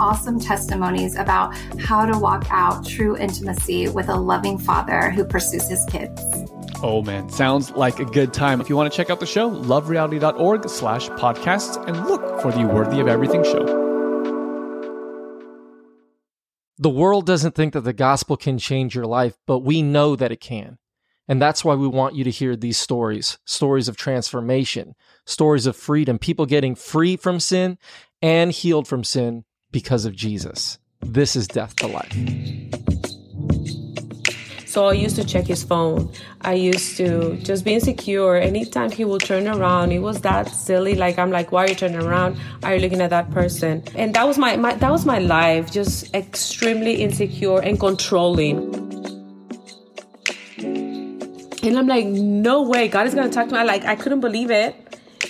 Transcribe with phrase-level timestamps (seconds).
[0.00, 5.68] awesome testimonies about how to walk out true intimacy with a loving father who pursues
[5.68, 6.20] his kids.
[6.82, 8.60] Oh man, sounds like a good time.
[8.60, 12.64] If you want to check out the show, lovereality.org slash podcasts and look for the
[12.64, 13.88] Worthy of Everything show.
[16.78, 20.30] The world doesn't think that the gospel can change your life, but we know that
[20.30, 20.78] it can.
[21.26, 24.94] And that's why we want you to hear these stories stories of transformation,
[25.26, 27.76] stories of freedom, people getting free from sin
[28.22, 30.78] and healed from sin because of Jesus.
[31.00, 32.14] This is death to life.
[34.66, 36.12] So I used to check his phone.
[36.42, 38.36] I used to just be insecure.
[38.36, 40.94] Anytime he would turn around, it was that silly.
[40.94, 42.38] Like I'm like, why are you turning around?
[42.62, 43.82] Are you looking at that person?
[43.96, 48.74] And that was my, my that was my life, just extremely insecure and controlling.
[51.62, 53.60] And I'm like, no way, God is gonna talk to me.
[53.60, 54.76] I like I couldn't believe it.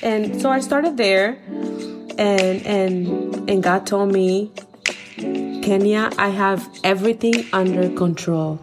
[0.02, 1.38] And so I started there
[2.18, 4.50] and and and God told me,
[5.16, 8.60] Kenya, I have everything under control.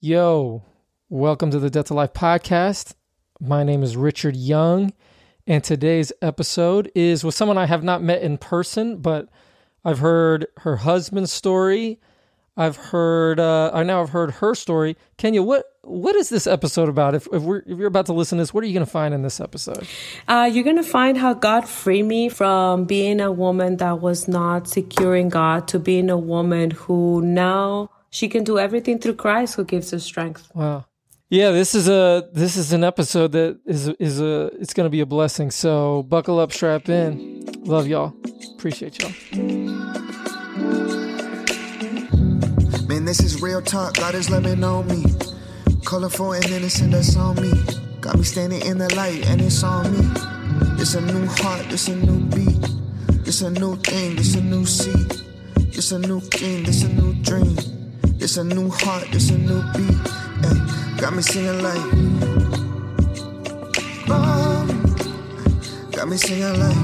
[0.00, 0.64] Yo,
[1.10, 2.94] welcome to the Death to Life podcast.
[3.38, 4.94] My name is Richard Young,
[5.46, 9.28] and today's episode is with someone I have not met in person, but
[9.84, 12.00] I've heard her husband's story.
[12.56, 14.96] I've heard, uh, I now have heard her story.
[15.16, 17.14] Kenya, what what is this episode about?
[17.14, 18.90] If if, we're, if you're about to listen to this, what are you going to
[18.90, 19.86] find in this episode?
[20.28, 24.28] Uh, you're going to find how God freed me from being a woman that was
[24.28, 29.54] not securing God to being a woman who now she can do everything through Christ
[29.56, 30.50] who gives her strength.
[30.54, 30.84] Wow.
[31.30, 34.90] Yeah, this is a this is an episode that is is a it's going to
[34.90, 35.50] be a blessing.
[35.50, 37.46] So buckle up, strap in.
[37.64, 38.14] Love y'all.
[38.54, 39.10] Appreciate y'all.
[42.92, 43.94] Man, this is real talk.
[43.94, 45.02] God is loving on me.
[45.82, 47.50] Colorful and innocent, that's on me.
[48.02, 50.06] Got me standing in the light, and it's on me.
[50.78, 52.68] It's a new heart, it's a new beat.
[53.26, 55.22] It's a new thing, it's a new seed.
[55.56, 57.56] It's a new king, it's a new dream.
[58.20, 59.96] It's a new heart, it's a new beat.
[60.44, 61.80] Ay, got me singing like.
[64.10, 64.66] Oh,
[65.92, 66.76] got me singing like.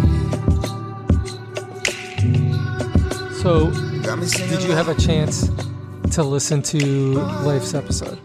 [3.42, 3.70] So,
[4.02, 5.50] Got me singing did you have a chance
[6.18, 6.78] to listen to
[7.46, 8.18] Leif's episode?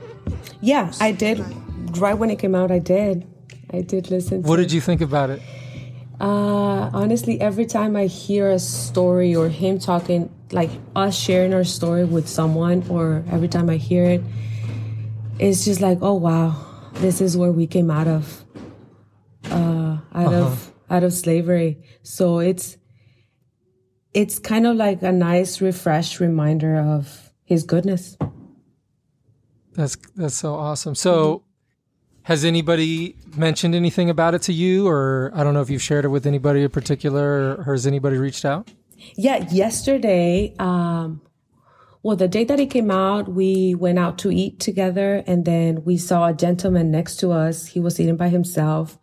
[0.62, 1.40] Yeah, I did.
[2.00, 3.28] Right when it came out, I did.
[3.72, 4.42] I did listen.
[4.42, 5.44] What did you think about it?
[6.20, 11.64] Uh, honestly, every time I hear a story or him talking, like us sharing our
[11.64, 14.24] story with someone, or every time I hear it,
[15.38, 16.56] it's just like, oh wow,
[16.94, 18.44] this is where we came out of,
[19.52, 21.84] uh, out of out of slavery.
[22.02, 22.76] So it's
[24.16, 28.18] it's kind of like a nice, refresh reminder of His goodness.
[29.74, 30.96] That's that's so awesome.
[30.96, 31.44] So,
[32.24, 36.06] has anybody mentioned anything about it to you, or I don't know if you've shared
[36.06, 38.72] it with anybody in particular, or has anybody reached out?
[39.16, 41.22] Yeah, yesterday, um,
[42.03, 45.86] well, the day that it came out, we went out to eat together and then
[45.86, 47.68] we saw a gentleman next to us.
[47.68, 49.00] He was eating by himself.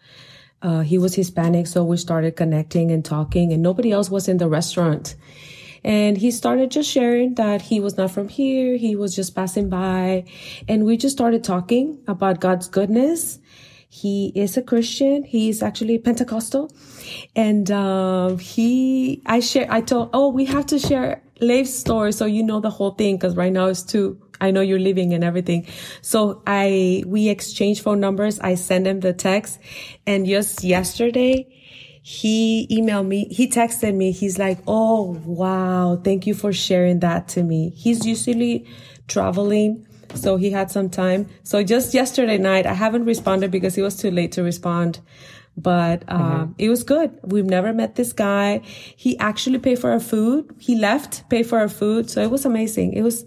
[0.61, 4.37] Uh, he was Hispanic, so we started connecting and talking and nobody else was in
[4.37, 5.17] the restaurant.
[5.85, 8.77] And he started just sharing that he was not from here.
[8.77, 10.25] He was just passing by
[10.69, 13.39] and we just started talking about God's goodness.
[13.89, 15.25] He is a Christian.
[15.25, 16.71] He's actually Pentecostal.
[17.35, 22.27] And, um, he, I share, I told, oh, we have to share Leif's story so
[22.27, 25.25] you know the whole thing because right now it's too, I know you're leaving and
[25.25, 25.67] everything.
[26.03, 28.39] So I, we exchange phone numbers.
[28.41, 29.59] I send him the text
[30.07, 31.47] and just yesterday,
[32.03, 34.11] he emailed me, he texted me.
[34.13, 36.01] He's like, Oh, wow.
[36.03, 37.71] Thank you for sharing that to me.
[37.71, 38.67] He's usually
[39.09, 41.29] traveling So he had some time.
[41.45, 44.99] So just yesterday night, I haven't responded because it was too late to respond.
[45.57, 46.53] But uh, mm-hmm.
[46.59, 47.17] it was good.
[47.23, 48.63] We've never met this guy.
[48.65, 50.51] He actually paid for our food.
[50.59, 52.11] He left, paid for our food.
[52.11, 52.95] So it was amazing.
[52.95, 53.25] It was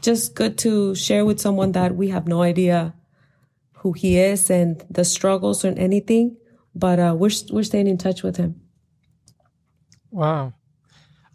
[0.00, 2.94] just good to share with someone that we have no idea
[3.74, 6.37] who he is and the struggles and anything.
[6.78, 8.60] But uh, we're we're staying in touch with him.
[10.10, 10.52] Wow,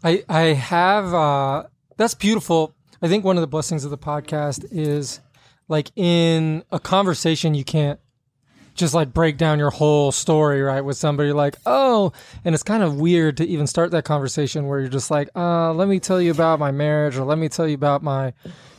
[0.02, 1.64] I I have uh,
[1.96, 2.74] that's beautiful.
[3.02, 5.20] I think one of the blessings of the podcast is
[5.68, 8.00] like in a conversation you can't
[8.74, 10.80] just like break down your whole story, right?
[10.80, 12.12] With somebody like, oh,
[12.44, 15.72] and it's kind of weird to even start that conversation where you're just like, uh,
[15.72, 18.32] let me tell you about my marriage or let me tell you about my,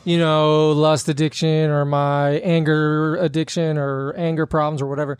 [0.04, 5.18] you know, lust addiction or my anger addiction or anger problems or whatever.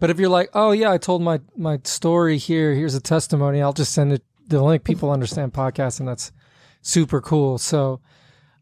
[0.00, 3.60] But if you're like, oh yeah, I told my my story here, here's a testimony,
[3.62, 4.84] I'll just send it the link.
[4.84, 6.32] People understand podcasts and that's
[6.82, 7.58] super cool.
[7.58, 8.00] So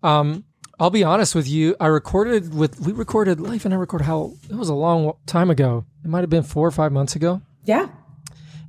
[0.02, 0.44] um
[0.78, 1.74] I'll be honest with you.
[1.80, 5.50] I recorded with we recorded Leif and I recorded how it was a long time
[5.50, 5.84] ago.
[6.04, 7.40] It might have been four or five months ago.
[7.64, 7.88] Yeah.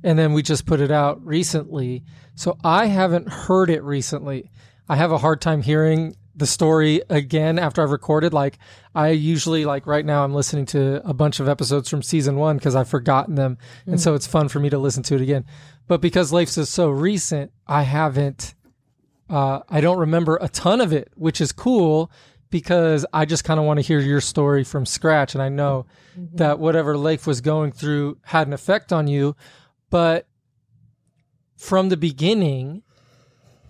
[0.02, 2.04] And then we just put it out recently.
[2.34, 4.50] So I haven't heard it recently.
[4.88, 8.32] I have a hard time hearing the story again after I've recorded.
[8.32, 8.58] Like
[8.94, 12.56] I usually like right now I'm listening to a bunch of episodes from season one
[12.56, 13.58] because I've forgotten them.
[13.86, 13.92] Mm.
[13.92, 15.44] And so it's fun for me to listen to it again.
[15.88, 18.54] But because Leif is so recent, I haven't
[19.28, 22.10] uh, I don't remember a ton of it, which is cool
[22.50, 25.34] because I just kind of want to hear your story from scratch.
[25.34, 25.86] And I know
[26.18, 26.36] mm-hmm.
[26.36, 29.36] that whatever Leif was going through had an effect on you.
[29.90, 30.26] But
[31.56, 32.84] from the beginning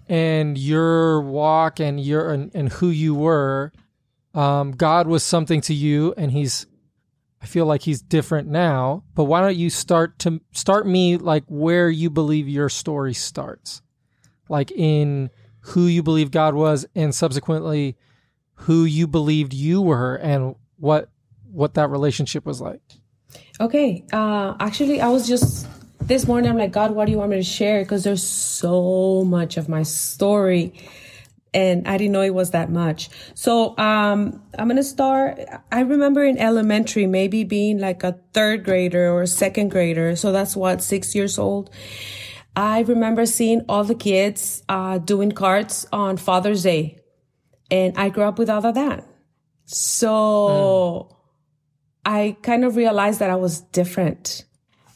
[0.08, 3.72] and your walk and your and, and who you were,
[4.34, 6.66] um, God was something to you, and He's.
[7.40, 9.04] I feel like He's different now.
[9.14, 13.82] But why don't you start to start me like where you believe your story starts,
[14.48, 17.96] like in who you believe God was and subsequently
[18.54, 21.10] who you believed you were and what
[21.50, 22.82] what that relationship was like.
[23.60, 24.04] Okay.
[24.12, 25.66] Uh actually I was just
[26.08, 29.24] this morning I'm like God, what do you want me to share because there's so
[29.24, 30.72] much of my story
[31.54, 33.10] and I didn't know it was that much.
[33.34, 35.38] So um I'm going to start
[35.70, 40.16] I remember in elementary maybe being like a third grader or second grader.
[40.16, 41.70] So that's what 6 years old
[42.58, 46.98] I remember seeing all the kids uh, doing cards on Father's Day,
[47.70, 49.06] and I grew up without that.
[49.66, 51.16] So mm.
[52.04, 54.44] I kind of realized that I was different.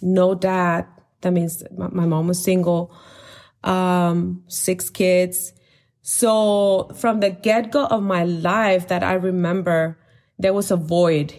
[0.00, 0.88] No dad.
[1.22, 2.94] That means my, my mom was single.
[3.64, 5.52] Um, six kids.
[6.02, 9.98] So from the get go of my life that I remember,
[10.38, 11.38] there was a void.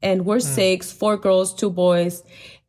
[0.00, 0.42] And we're mm.
[0.42, 2.22] six, four girls, two boys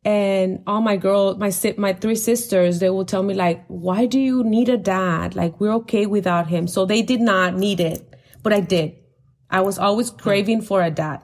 [0.04, 4.18] and all my girl my my three sisters they will tell me like why do
[4.18, 8.14] you need a dad like we're okay without him so they did not need it
[8.42, 8.96] but i did
[9.50, 11.22] i was always craving for a dad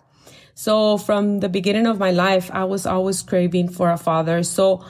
[0.56, 4.85] so from the beginning of my life i was always craving for a father so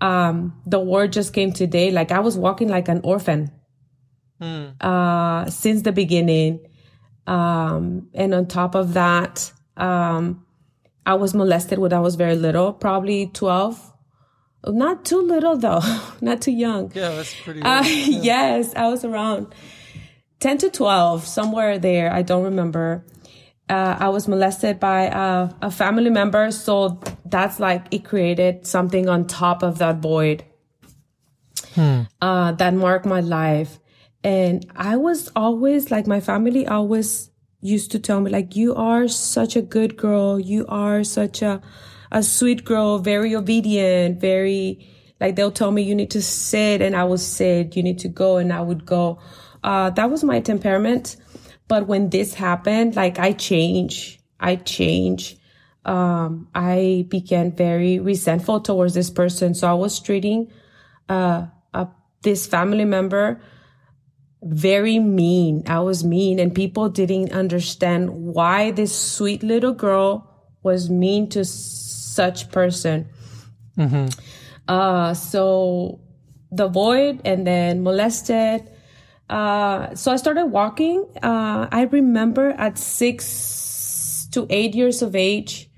[0.00, 3.52] um the word just came today like i was walking like an orphan
[4.40, 4.72] mm.
[4.80, 6.58] uh since the beginning
[7.26, 10.42] um and on top of that um
[11.08, 13.94] I was molested when I was very little, probably 12.
[14.66, 15.80] Not too little though,
[16.20, 16.92] not too young.
[16.94, 17.62] Yeah, that's pretty.
[17.62, 18.20] Uh, yeah.
[18.22, 19.54] Yes, I was around
[20.40, 22.12] 10 to 12, somewhere there.
[22.12, 23.06] I don't remember.
[23.68, 26.50] Uh, I was molested by uh, a family member.
[26.50, 30.44] So that's like it created something on top of that void.
[31.74, 32.02] Hmm.
[32.20, 33.78] uh, that marked my life.
[34.24, 39.08] And I was always like, my family always used to tell me like you are
[39.08, 40.38] such a good girl.
[40.38, 41.60] You are such a
[42.10, 42.98] a sweet girl.
[42.98, 44.20] Very obedient.
[44.20, 44.88] Very
[45.20, 46.80] like they'll tell me you need to sit.
[46.82, 47.76] And i would sit.
[47.76, 48.38] You need to go.
[48.38, 49.18] And i would go.
[49.62, 51.16] Uh that was my temperament
[51.68, 55.36] but when this happened like i change i change
[55.84, 60.50] um i began very resentful towards this person so i was treating
[61.08, 61.86] uh, uh
[62.22, 63.40] this family member
[64.42, 65.64] very mean.
[65.66, 70.28] I was mean and people didn't understand why this sweet little girl
[70.62, 73.08] was mean to such person.
[73.76, 74.08] Mm-hmm.
[74.68, 76.00] Uh, so
[76.50, 78.70] the void and then molested.
[79.28, 81.04] Uh, so I started walking.
[81.22, 85.70] Uh, I remember at six to eight years of age,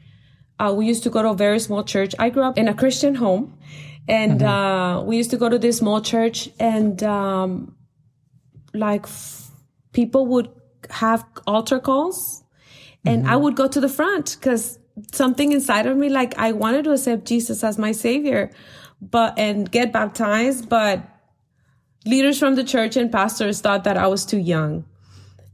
[0.59, 2.15] uh, we used to go to a very small church.
[2.19, 3.59] I grew up in a Christian home
[4.09, 4.47] and, mm-hmm.
[4.47, 7.77] Uh, we used to go to this small church and, um,
[8.75, 9.51] like f-
[9.93, 10.49] people would
[10.91, 12.45] have altar calls
[13.05, 13.33] and mm-hmm.
[13.33, 14.79] I would go to the front because
[15.13, 18.51] something inside of me, like I wanted to accept Jesus as my savior,
[19.01, 21.01] but, and get baptized, but
[22.07, 24.85] leaders from the church and pastors thought that I was too young.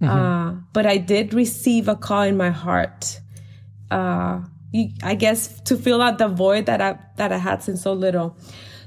[0.03, 3.19] Uh, but I did receive a call in my heart.
[3.91, 7.83] Uh, you, I guess to fill out the void that I that I had since
[7.83, 8.37] so little.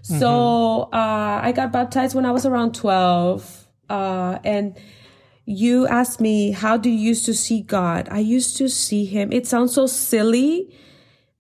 [0.04, 4.78] So uh, I got baptized when I was around twelve, uh, and
[5.46, 8.08] you asked me how do you used to see God.
[8.12, 9.32] I used to see Him.
[9.32, 10.76] It sounds so silly,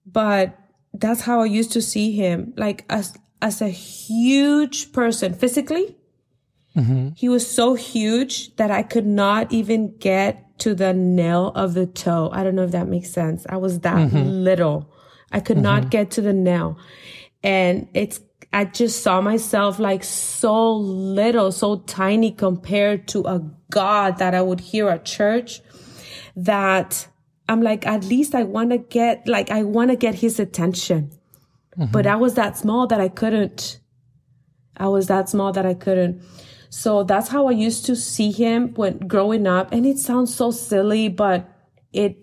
[0.06, 0.58] but
[0.94, 5.96] that's how I used to see Him, like as as a huge person physically.
[6.80, 7.10] Mm-hmm.
[7.16, 11.86] He was so huge that I could not even get to the nail of the
[11.86, 12.30] toe.
[12.32, 13.46] I don't know if that makes sense.
[13.50, 14.28] I was that mm-hmm.
[14.28, 14.92] little.
[15.32, 15.90] I could not mm-hmm.
[15.90, 16.78] get to the nail.
[17.44, 18.20] And it's,
[18.52, 24.42] I just saw myself like so little, so tiny compared to a God that I
[24.42, 25.62] would hear at church
[26.36, 27.08] that
[27.48, 31.12] I'm like, at least I want to get, like, I want to get his attention.
[31.92, 33.80] But I was that small that I couldn't.
[34.76, 36.22] I was that small that I couldn't.
[36.70, 39.72] So that's how I used to see him when growing up.
[39.72, 41.50] And it sounds so silly, but
[41.92, 42.18] it,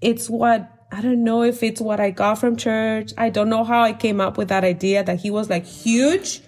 [0.00, 3.12] it's what, I don't know if it's what I got from church.
[3.16, 6.40] I don't know how I came up with that idea that he was like huge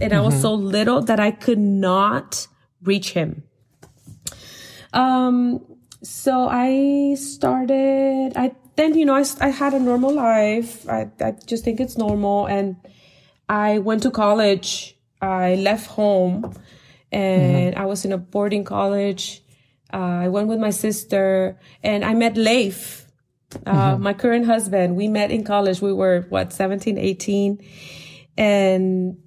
[0.00, 2.46] and I was so little that I could not
[2.82, 3.44] reach him.
[4.92, 5.64] Um,
[6.02, 10.88] so I started, I, then, you know, I, I had a normal life.
[10.88, 12.46] I, I just think it's normal.
[12.46, 12.76] And
[13.48, 14.96] I went to college.
[15.20, 16.54] I left home
[17.12, 19.42] and I was in a boarding college.
[19.92, 23.06] Uh, I went with my sister and I met Leif,
[23.64, 24.96] uh, my current husband.
[24.96, 25.80] We met in college.
[25.80, 27.64] We were, what, 17, 18.
[28.36, 29.18] And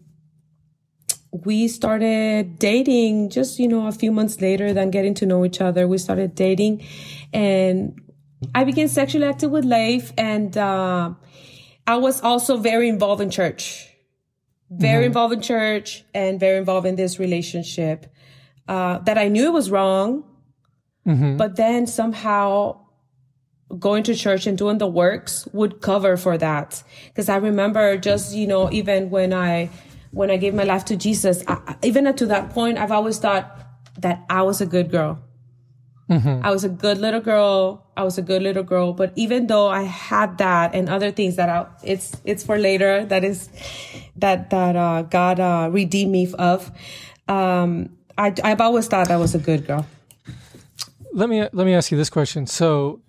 [1.31, 5.61] we started dating just, you know, a few months later than getting to know each
[5.61, 5.87] other.
[5.87, 6.85] We started dating
[7.33, 8.01] and
[8.53, 11.13] I became sexually active with Leif and, uh,
[11.87, 13.88] I was also very involved in church
[14.69, 18.05] very involved in church and very involved in this relationship
[18.67, 20.23] uh, that I knew it was wrong.
[21.37, 22.81] But then somehow
[23.77, 26.83] going to church and doing the works would cover for that.
[27.07, 29.69] Because I remember just, you know, even when I,
[30.11, 33.19] when I gave my life to Jesus, I, even up to that point, I've always
[33.19, 33.59] thought
[33.99, 35.19] that I was a good girl.
[36.09, 37.85] I was a good little girl.
[37.95, 38.93] I was a good little girl.
[38.93, 43.05] But even though I had that and other things that I, it's, it's for later,
[43.05, 43.49] that is,
[44.15, 46.71] that, that, uh, God, uh, redeemed me of,
[47.27, 49.85] um, I, I've always thought I was a good girl.
[51.13, 52.45] Let me let me ask you this question.
[52.45, 53.01] So,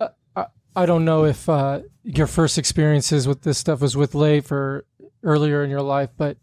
[0.00, 4.14] uh, I, I don't know if uh, your first experiences with this stuff was with
[4.14, 4.86] Leif or
[5.22, 6.38] earlier in your life, but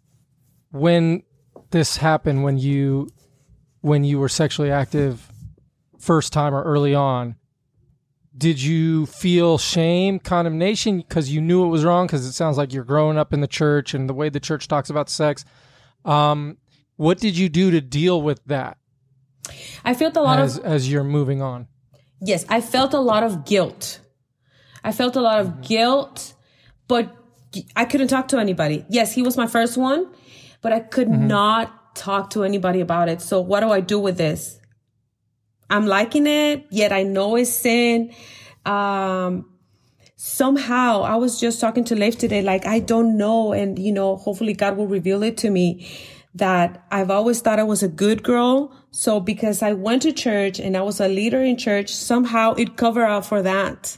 [0.71, 1.23] when
[1.71, 3.09] this happened, when you
[3.79, 5.30] when you were sexually active
[6.01, 7.35] first time or early on,
[8.37, 12.07] did you feel shame, condemnation because you knew it was wrong?
[12.07, 14.67] Because it sounds like you're growing up in the church and the way the church
[14.67, 15.45] talks about sex.
[16.05, 16.57] Um,
[16.95, 18.77] what did you do to deal with that
[19.83, 21.67] I felt a lot as of, as you're moving on?
[22.21, 23.99] yes, I felt a lot of guilt.
[24.83, 26.33] I felt a lot of guilt,
[26.87, 27.15] but
[27.75, 28.85] I couldn't talk to anybody.
[28.89, 30.07] Yes, he was my first one,
[30.61, 33.21] but I could not talk to anybody about it.
[33.21, 34.60] So what do I do with this?
[35.71, 38.13] I'm liking it, yet I know it's sin.
[38.65, 39.49] Um,
[40.17, 43.53] somehow I was just talking to Leif today, like, I don't know.
[43.53, 45.89] And, you know, hopefully God will reveal it to me
[46.35, 48.75] that I've always thought I was a good girl.
[48.91, 52.75] So because I went to church and I was a leader in church, somehow it
[52.75, 53.97] covered up for that.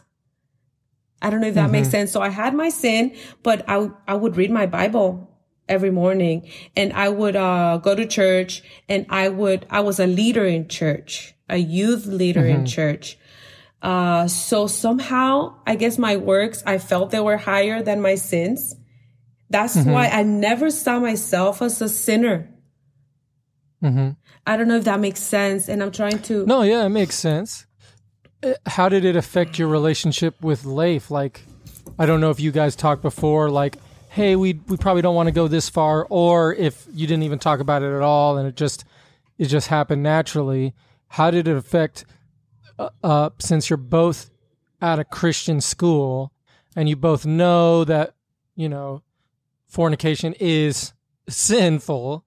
[1.24, 2.12] I don't know if that makes sense.
[2.12, 5.33] So I had my sin, but I, I would read my Bible
[5.68, 10.08] every morning and I would, uh, go to church and I would, I was a
[10.08, 13.18] leader in church, a youth leader in church.
[13.82, 18.76] Uh, so somehow I guess my works, I felt they were higher than my sins.
[19.50, 22.50] That's why I never saw myself as a sinner.
[23.84, 24.12] Mm-hmm.
[24.48, 25.68] I don't know if that makes sense.
[25.68, 27.66] And I'm trying to, No, yeah, it makes sense.
[28.42, 31.12] Uh, How did it affect your relationship with Leif?
[31.12, 31.44] Like,
[32.00, 33.78] I don't know if you guys talked before, like,
[34.14, 37.40] hey, we we probably don't want to go this far, or if you didn't even
[37.40, 38.86] talk about it at all and it just
[39.40, 40.76] it just happened naturally.
[41.08, 42.06] How did it affect?
[42.78, 44.30] Uh, uh, since you're both
[44.82, 46.32] at a Christian school
[46.76, 48.14] and you both know that
[48.56, 49.02] you know
[49.68, 50.94] fornication is
[51.28, 52.24] sinful,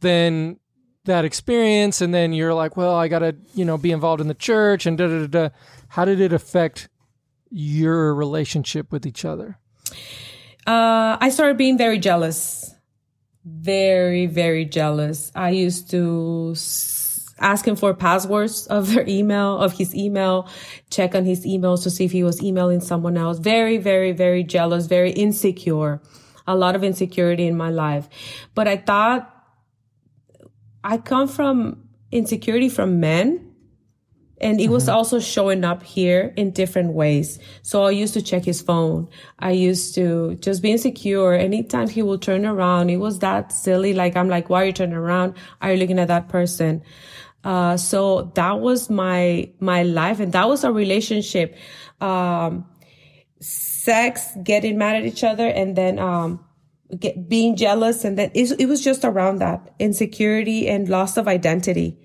[0.00, 0.58] then
[1.04, 4.28] that experience and then you're like, well, I got to, you know, be involved in
[4.28, 5.26] the church and da da da.
[5.26, 5.54] da.
[5.88, 6.90] How did it affect
[7.48, 9.58] your relationship with each other?
[10.66, 12.74] Uh, I started being very jealous.
[13.44, 15.30] Very, very jealous.
[15.34, 16.54] I used to
[17.38, 20.48] ask him for passwords of their email, of his email,
[20.90, 23.38] check on his emails to see if he was emailing someone else.
[23.38, 26.00] Very, very, very jealous, very insecure.
[26.46, 28.08] A lot of insecurity in my life.
[28.54, 29.32] But I thought
[30.82, 33.45] I come from insecurity from men
[34.38, 34.96] and it was mm-hmm.
[34.96, 37.38] also showing up here in different ways.
[37.62, 39.08] So I used to check his phone.
[39.38, 41.32] I used to just be insecure.
[41.32, 43.94] Anytime he would turn around, it was that silly.
[43.94, 45.34] Like, I'm like, why are you turning around?
[45.62, 46.82] Are you looking at that person?
[47.44, 51.56] Uh, so that was my, my life and that was a relationship.
[52.00, 52.66] Um,
[53.40, 56.44] sex, getting mad at each other and then, um,
[56.98, 58.04] get, being jealous.
[58.04, 61.98] And then it, it was just around that insecurity and loss of identity.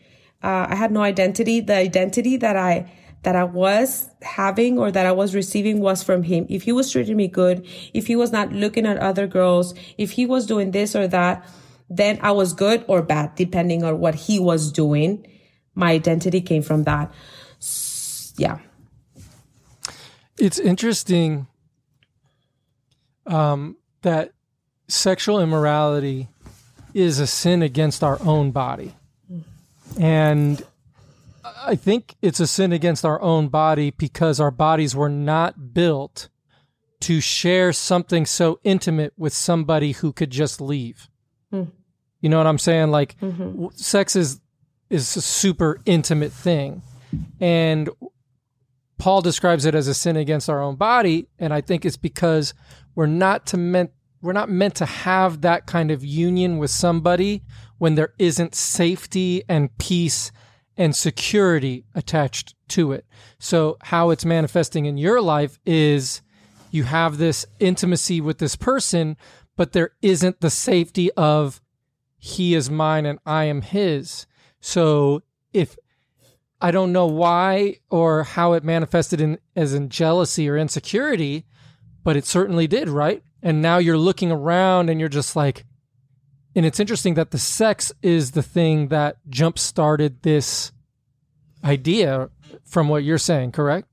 [0.44, 1.60] Uh, I had no identity.
[1.60, 2.92] The identity that I,
[3.24, 6.46] that I was having or that I was receiving was from him.
[6.50, 10.12] If he was treating me good, if he was not looking at other girls, if
[10.12, 11.46] he was doing this or that,
[11.90, 15.28] then I was good or bad, depending on what he was doing.
[15.76, 17.14] My identity came from that.
[18.38, 18.60] Yeah.
[20.40, 21.48] It's interesting
[23.26, 24.32] um, that
[24.88, 26.30] sexual immorality
[26.94, 28.96] is a sin against our own body.
[30.00, 30.64] And
[31.44, 36.30] I think it's a sin against our own body because our bodies were not built
[37.02, 41.10] to share something so intimate with somebody who could just leave.
[41.52, 41.72] Mm.
[42.22, 42.92] You know what I'm saying?
[42.92, 43.68] Like mm-hmm.
[43.74, 44.40] sex is
[44.90, 46.82] is a super intimate thing.
[47.40, 47.90] And
[48.98, 52.54] Paul describes it as a sin against our own body, and I think it's because
[52.94, 57.44] we're not to meant we're not meant to have that kind of union with somebody
[57.78, 60.32] when there isn't safety and peace
[60.78, 63.06] and security attached to it.
[63.40, 66.22] So, how it's manifesting in your life is
[66.70, 69.18] you have this intimacy with this person,
[69.58, 71.62] but there isn't the safety of
[72.18, 74.28] he is mine and I am his.
[74.60, 75.24] So,
[75.54, 75.76] if
[76.62, 81.46] I don't know why or how it manifested in as in jealousy or insecurity,
[82.04, 83.24] but it certainly did, right?
[83.44, 85.66] And now you're looking around and you're just like,
[86.56, 90.72] and it's interesting that the sex is the thing that jump started this
[91.64, 92.30] idea
[92.66, 93.88] from what you're saying, correct?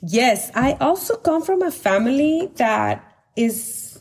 [0.00, 0.50] Yes.
[0.54, 3.04] I also come from a family that
[3.34, 4.00] is,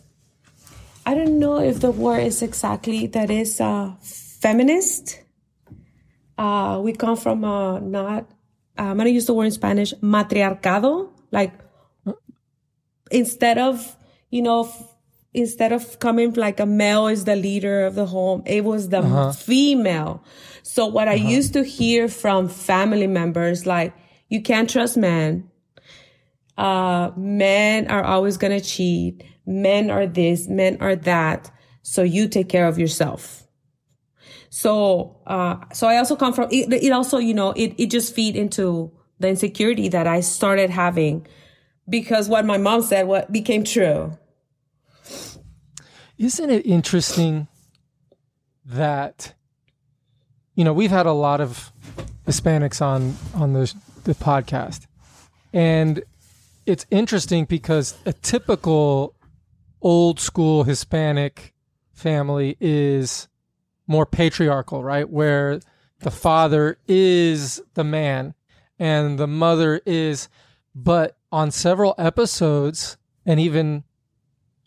[1.06, 5.24] I don't know if the word is exactly that is uh, feminist.
[6.38, 8.30] Uh, we come from a not,
[8.78, 11.10] I'm going to use the word in Spanish, matriarcado.
[11.32, 11.54] Like,
[13.10, 13.97] instead of,
[14.30, 14.72] you know,
[15.34, 19.00] instead of coming like a male is the leader of the home, it was the
[19.00, 19.32] uh-huh.
[19.32, 20.24] female.
[20.64, 21.16] So what uh-huh.
[21.16, 23.94] I used to hear from family members, like,
[24.30, 25.50] you can't trust men.
[26.58, 29.24] Uh, men are always going to cheat.
[29.46, 31.52] Men are this, men are that.
[31.84, 33.48] So you take care of yourself.
[34.50, 38.14] So, uh, so I also come from, it, it also, you know, it, it just
[38.14, 41.28] feed into the insecurity that I started having
[41.90, 44.18] because what my mom said, what became true.
[46.18, 47.48] Isn't it interesting
[48.66, 49.34] that
[50.56, 51.72] you know we've had a lot of
[52.26, 53.74] Hispanics on on the
[54.04, 54.88] the podcast,
[55.54, 56.04] and
[56.66, 59.16] it's interesting because a typical
[59.82, 61.54] old school Hispanic
[61.94, 63.28] family is
[63.88, 65.10] more patriarchal, right?
[65.10, 65.60] Where
[66.00, 68.34] the father is the man
[68.78, 70.30] and the mother is,
[70.76, 73.84] but on several episodes and even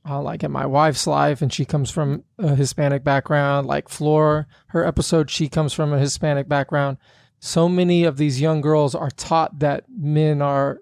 [0.08, 3.66] uh, like in my wife's life, and she comes from a Hispanic background.
[3.66, 6.96] Like Floor, her episode, she comes from a Hispanic background.
[7.38, 10.80] So many of these young girls are taught that men are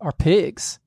[0.00, 0.78] are pigs,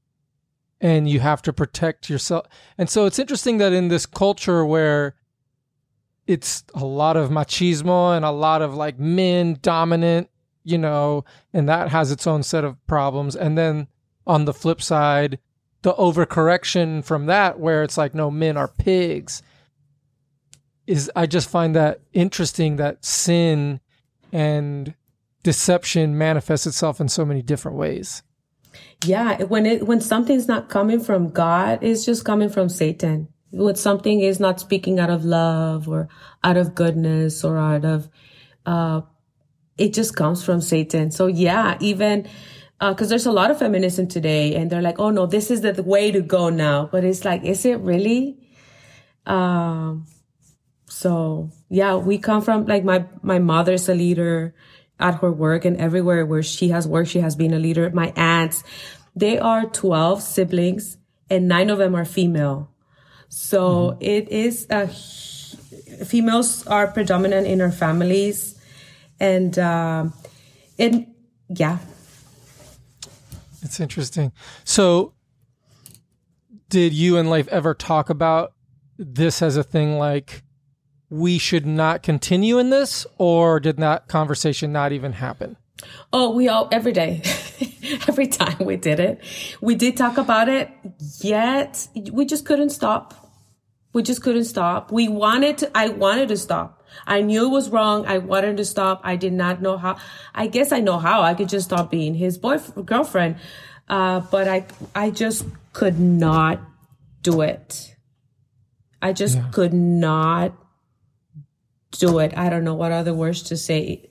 [0.80, 2.46] and you have to protect yourself.
[2.78, 5.16] And so it's interesting that in this culture where
[6.28, 10.30] it's a lot of machismo and a lot of like men dominant,
[10.64, 13.36] you know, and that has its own set of problems.
[13.36, 13.88] And then
[14.28, 15.40] on the flip side,
[15.82, 19.42] the overcorrection from that where it's like no men are pigs
[20.90, 23.80] is I just find that interesting that sin
[24.32, 24.96] and
[25.44, 28.24] deception manifests itself in so many different ways.
[29.06, 33.28] Yeah, when it when something's not coming from God, it's just coming from Satan.
[33.52, 36.10] When something is not speaking out of love or
[36.44, 38.10] out of goodness or out of
[38.66, 39.02] uh
[39.78, 41.12] it just comes from Satan.
[41.12, 42.28] So yeah, even
[42.80, 45.62] because uh, there's a lot of feminism today and they're like oh no this is
[45.62, 46.88] the way to go now.
[46.92, 48.38] But it's like is it really?
[49.26, 50.06] Um
[50.88, 54.56] so yeah we come from like my my mother's a leader
[55.00, 57.90] at her work and everywhere where she has worked she has been a leader.
[57.90, 58.64] My aunts
[59.16, 60.98] they are 12 siblings
[61.30, 62.72] and nine of them are female.
[63.28, 64.02] So mm-hmm.
[64.02, 64.88] it is a
[66.06, 68.56] females are predominant in our families
[69.20, 70.14] and um
[70.78, 71.14] and
[71.50, 71.80] yeah
[73.62, 74.32] it's interesting.
[74.64, 75.14] So,
[76.70, 78.54] did you and Leif ever talk about
[78.98, 80.44] this as a thing like
[81.10, 85.58] we should not continue in this, or did that conversation not even happen?
[86.12, 87.22] Oh, we all every day,
[88.08, 89.22] every time we did it,
[89.62, 90.70] we did talk about it.
[91.22, 93.16] Yet we just couldn't stop.
[93.94, 94.92] We just couldn't stop.
[94.92, 95.72] We wanted to.
[95.76, 96.79] I wanted to stop.
[97.08, 98.06] I knew it was wrong.
[98.06, 99.02] I wanted to stop.
[99.04, 99.98] I did not know how.
[100.34, 101.22] I guess I know how.
[101.22, 103.36] I could just stop being his boyfriend, girlfriend.
[103.88, 106.60] Uh, but I, I just could not
[107.22, 107.96] do it.
[109.02, 109.50] I just yeah.
[109.52, 110.54] could not
[111.92, 112.38] do it.
[112.38, 114.10] I don't know what other words to say.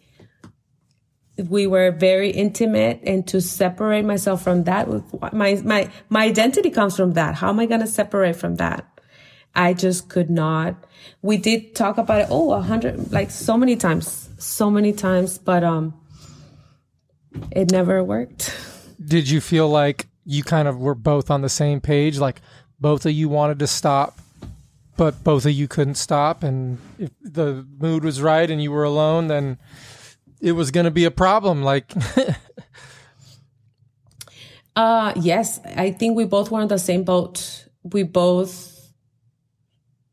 [1.37, 4.88] We were very intimate and to separate myself from that,
[5.33, 7.37] my, my, my identity comes from that.
[7.37, 8.88] How am I going to separate from that?
[9.59, 10.77] I just could not.
[11.21, 12.29] We did talk about it.
[12.31, 16.01] Oh, a hundred, like so many times, so many times, but, um,
[17.51, 18.57] it never worked.
[19.05, 22.18] Did you feel like you kind of were both on the same page?
[22.18, 22.40] Like
[22.79, 24.21] both of you wanted to stop,
[24.97, 26.44] but both of you couldn't stop.
[26.44, 29.59] And if the mood was right and you were alone, then
[30.40, 31.64] it was going to be a problem.
[31.64, 31.92] Like,
[34.77, 37.66] uh, yes, I think we both were on the same boat.
[37.83, 38.78] We both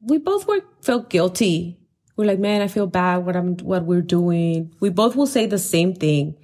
[0.05, 1.77] we both were felt guilty.
[2.15, 4.73] We're like, man, I feel bad what I'm what we're doing.
[4.79, 6.37] We both will say the same thing.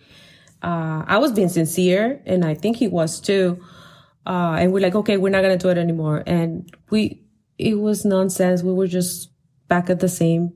[0.62, 3.64] Uh, I was being sincere, and I think he was too.
[4.26, 6.24] Uh, and we're like, okay, we're not gonna do it anymore.
[6.28, 7.24] And we,
[7.58, 8.62] it was nonsense.
[8.62, 9.32] We were just
[9.68, 10.54] back at the same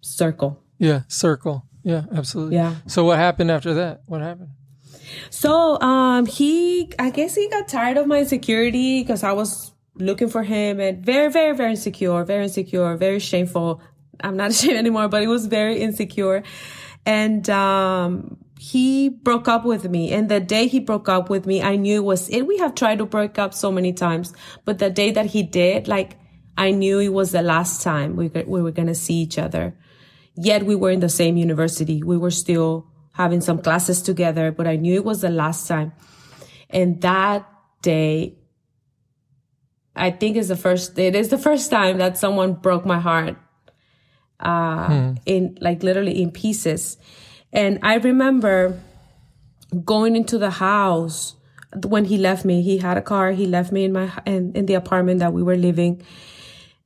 [0.00, 0.62] circle.
[0.78, 1.64] Yeah, circle.
[1.82, 2.56] Yeah, absolutely.
[2.56, 2.74] Yeah.
[2.86, 4.02] So what happened after that?
[4.06, 4.50] What happened?
[5.30, 10.28] So, um, he, I guess he got tired of my insecurity because I was looking
[10.28, 13.80] for him and very, very, very insecure, very insecure, very shameful.
[14.20, 16.42] I'm not ashamed anymore, but it was very insecure.
[17.06, 20.10] And, um, he broke up with me.
[20.10, 22.46] And the day he broke up with me, I knew it was it.
[22.46, 24.32] We have tried to break up so many times,
[24.64, 26.16] but the day that he did, like,
[26.56, 29.76] I knew it was the last time we, we were going to see each other.
[30.36, 32.02] Yet we were in the same university.
[32.02, 35.92] We were still having some classes together, but I knew it was the last time.
[36.70, 37.46] And that
[37.82, 38.38] day,
[39.96, 43.36] I think is the first, it is the first time that someone broke my heart,
[44.40, 45.12] uh, hmm.
[45.26, 46.96] in like literally in pieces.
[47.52, 48.80] And I remember
[49.84, 51.36] going into the house
[51.86, 52.62] when he left me.
[52.62, 53.32] He had a car.
[53.32, 56.02] He left me in my, in, in the apartment that we were living.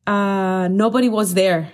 [0.07, 1.73] Uh, nobody was there.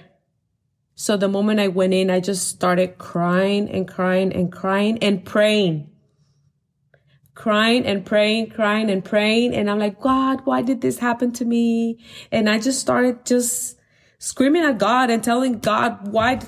[0.97, 5.25] So the moment I went in, I just started crying and crying and crying and
[5.25, 5.91] praying
[7.35, 9.55] crying and praying, crying and praying.
[9.55, 11.99] And I'm like, God, why did this happen to me?
[12.31, 13.79] And I just started just
[14.19, 16.41] screaming at God and telling God, why,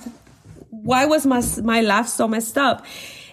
[0.70, 2.84] why was my, my life so messed up?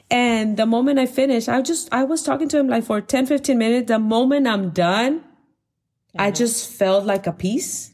[0.09, 3.25] And the moment I finished, I just, I was talking to him like for 10,
[3.25, 3.87] 15 minutes.
[3.87, 6.21] The moment I'm done, mm-hmm.
[6.21, 7.93] I just felt like a peace.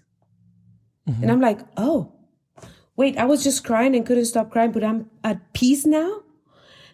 [1.08, 1.24] Mm-hmm.
[1.24, 2.14] And I'm like, oh,
[2.96, 6.24] wait, I was just crying and couldn't stop crying, but I'm at peace now.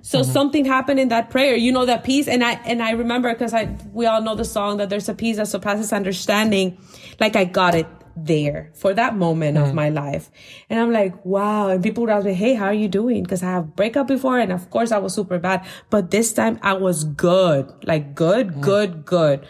[0.06, 0.32] So mm-hmm.
[0.32, 2.28] something happened in that prayer, you know, that peace.
[2.28, 5.16] And I, and I remember because I, we all know the song that there's a
[5.16, 6.78] peace that surpasses understanding.
[7.20, 9.68] Like I got it there for that moment mm-hmm.
[9.68, 10.30] of my life.
[10.70, 11.70] And I'm like, wow.
[11.70, 13.26] And people would ask me, Hey, how are you doing?
[13.26, 14.38] Cause I have breakup before.
[14.38, 18.50] And of course I was super bad, but this time I was good, like good,
[18.50, 18.62] mm-hmm.
[18.62, 19.48] good, good,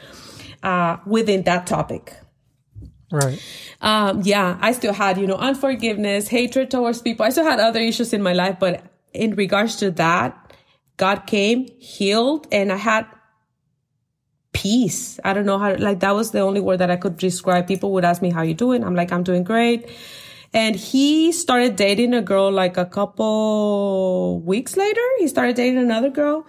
[0.64, 2.16] uh, within that topic.
[3.12, 3.44] Right.
[3.82, 7.26] Um, yeah, I still had, you know, unforgiveness, hatred towards people.
[7.26, 10.45] I still had other issues in my life, but in regards to that,
[10.98, 13.06] God came, healed, and I had
[14.54, 15.20] peace.
[15.24, 17.68] I don't know how, like, that was the only word that I could describe.
[17.68, 18.84] People would ask me, how you doing?
[18.84, 19.90] I'm like, I'm doing great.
[20.54, 25.02] And he started dating a girl like a couple weeks later.
[25.20, 26.48] He started dating another girl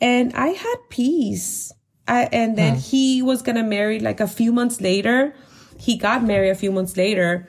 [0.00, 1.72] and I had peace.
[2.08, 2.80] I, and then hmm.
[2.80, 5.36] he was going to marry like a few months later.
[5.78, 7.48] He got married a few months later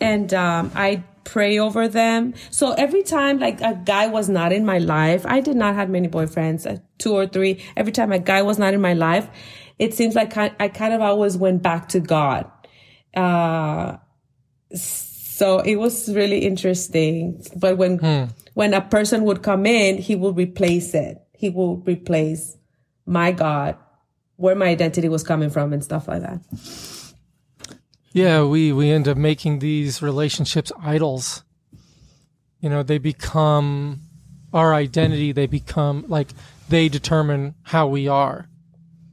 [0.00, 2.34] and, um, I pray over them.
[2.50, 5.88] So every time like a guy was not in my life, I did not have
[5.90, 7.62] many boyfriends, uh, two or three.
[7.76, 9.28] Every time a guy was not in my life,
[9.78, 12.50] it seems like I, I kind of always went back to God.
[13.14, 13.96] Uh,
[14.74, 17.42] so it was really interesting.
[17.56, 18.24] But when, hmm.
[18.54, 21.18] when a person would come in, he would replace it.
[21.32, 22.56] He will replace
[23.06, 23.76] my God,
[24.36, 26.40] where my identity was coming from and stuff like that.
[28.12, 31.44] Yeah, we we end up making these relationships idols.
[32.60, 34.02] You know, they become
[34.52, 35.32] our identity.
[35.32, 36.28] They become like
[36.68, 38.48] they determine how we are,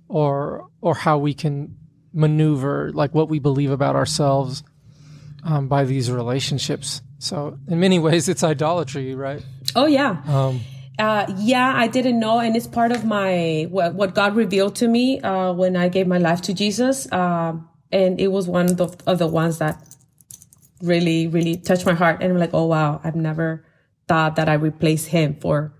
[0.07, 1.77] or or how we can
[2.13, 4.63] maneuver, like what we believe about ourselves,
[5.43, 7.01] um, by these relationships.
[7.19, 9.43] So, in many ways, it's idolatry, right?
[9.75, 10.21] Oh yeah.
[10.27, 10.61] Um,
[10.97, 14.87] uh, yeah, I didn't know, and it's part of my what, what God revealed to
[14.87, 17.09] me uh, when I gave my life to Jesus.
[17.09, 17.53] Uh,
[17.91, 19.95] and it was one of the, of the ones that
[20.81, 22.21] really, really touched my heart.
[22.21, 23.65] And I'm like, oh wow, I've never
[24.07, 25.73] thought that I replace him for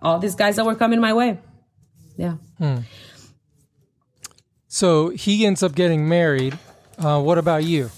[0.00, 1.38] all these guys that were coming my way.
[2.16, 2.36] Yeah.
[2.58, 2.78] Hmm.
[4.68, 6.58] So he ends up getting married.
[6.98, 7.90] Uh, what about you?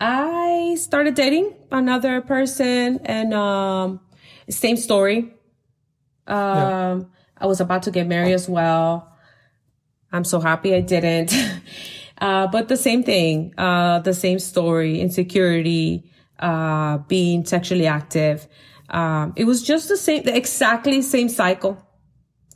[0.00, 4.00] I started dating another person, and um,
[4.50, 5.32] same story.
[6.26, 7.00] Um, yeah.
[7.38, 9.15] I was about to get married as well.
[10.16, 11.32] I'm so happy I didn't.
[12.20, 18.48] uh, but the same thing, uh, the same story, insecurity, uh, being sexually active.
[18.88, 21.76] Um, it was just the same, the exactly same cycle.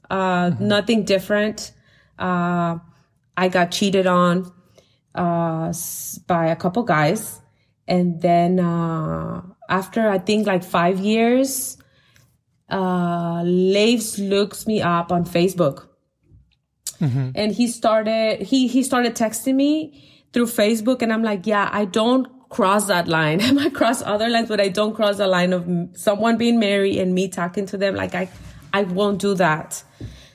[0.09, 0.67] Uh, mm-hmm.
[0.67, 1.73] nothing different.
[2.19, 2.79] Uh,
[3.37, 4.51] I got cheated on,
[5.15, 5.73] uh,
[6.27, 7.41] by a couple guys.
[7.87, 11.79] And then, uh, after I think like five years,
[12.69, 15.90] uh, Leifs looks me up on Facebook.
[17.01, 17.31] Mm-hmm.
[17.35, 21.85] And he started, he, he started texting me through Facebook and I'm like, yeah, I
[21.85, 23.41] don't cross that line.
[23.43, 26.99] I might cross other lines, but I don't cross the line of someone being married
[26.99, 27.95] and me talking to them.
[27.95, 28.29] Like I,
[28.73, 29.83] I won't do that.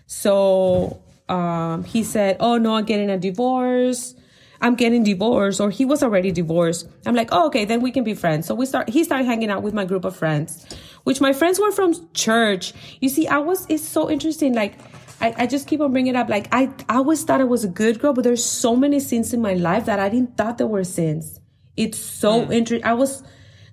[0.08, 4.16] So, um, he said, Oh no, I'm getting a divorce.
[4.62, 6.88] I'm getting divorced or he was already divorced.
[7.06, 8.48] I'm like, oh, okay, then we can be friends.
[8.48, 10.66] So we start, he started hanging out with my group of friends,
[11.04, 12.74] which my friends were from church.
[13.00, 14.54] You see, I was, it's so interesting.
[14.54, 14.80] Like,
[15.22, 16.30] I, I just keep on bringing it up.
[16.30, 19.34] Like, I, I always thought I was a good girl, but there's so many sins
[19.34, 21.40] in my life that I didn't thought there were sins.
[21.78, 22.54] It's so mm.
[22.54, 22.86] interesting.
[22.86, 23.24] I was,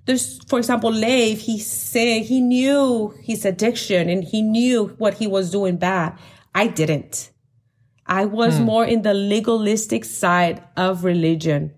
[0.05, 5.27] there's, for example, Leif, he said he knew his addiction and he knew what he
[5.27, 6.17] was doing bad.
[6.55, 7.31] I didn't.
[8.05, 8.65] I was mm.
[8.65, 11.73] more in the legalistic side of religion.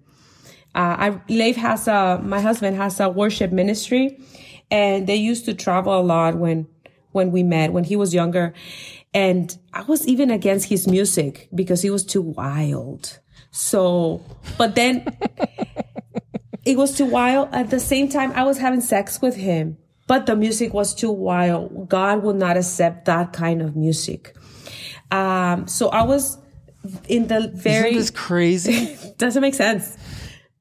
[0.74, 4.20] Uh, I, Leif has a, my husband has a worship ministry
[4.70, 6.68] and they used to travel a lot when,
[7.12, 8.54] when we met, when he was younger.
[9.16, 13.18] And I was even against his music because he was too wild.
[13.50, 14.22] So,
[14.58, 15.18] but then
[16.66, 17.48] it was too wild.
[17.54, 21.12] At the same time, I was having sex with him, but the music was too
[21.12, 21.88] wild.
[21.88, 24.36] God would not accept that kind of music.
[25.12, 26.38] Um, so I was
[27.08, 27.92] in the very.
[27.92, 28.98] Isn't this crazy?
[29.18, 29.96] doesn't make sense.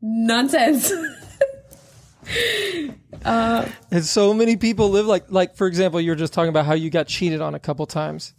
[0.01, 0.93] Nonsense.
[3.25, 6.75] uh, and so many people live like, like for example, you're just talking about how
[6.75, 8.33] you got cheated on a couple times.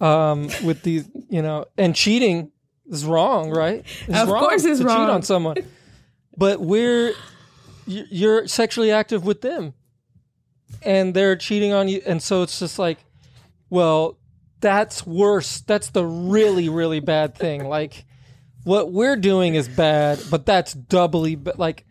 [0.00, 2.52] Um, with these, you know, and cheating
[2.86, 3.84] is wrong, right?
[4.08, 5.06] It's of wrong course, it's to wrong.
[5.06, 5.56] cheat on someone.
[6.36, 7.12] But we're
[7.86, 9.74] you're sexually active with them,
[10.82, 12.98] and they're cheating on you, and so it's just like,
[13.68, 14.18] well,
[14.60, 15.60] that's worse.
[15.60, 17.64] That's the really, really bad thing.
[17.66, 18.04] Like,
[18.64, 21.84] what we're doing is bad, but that's doubly, but like,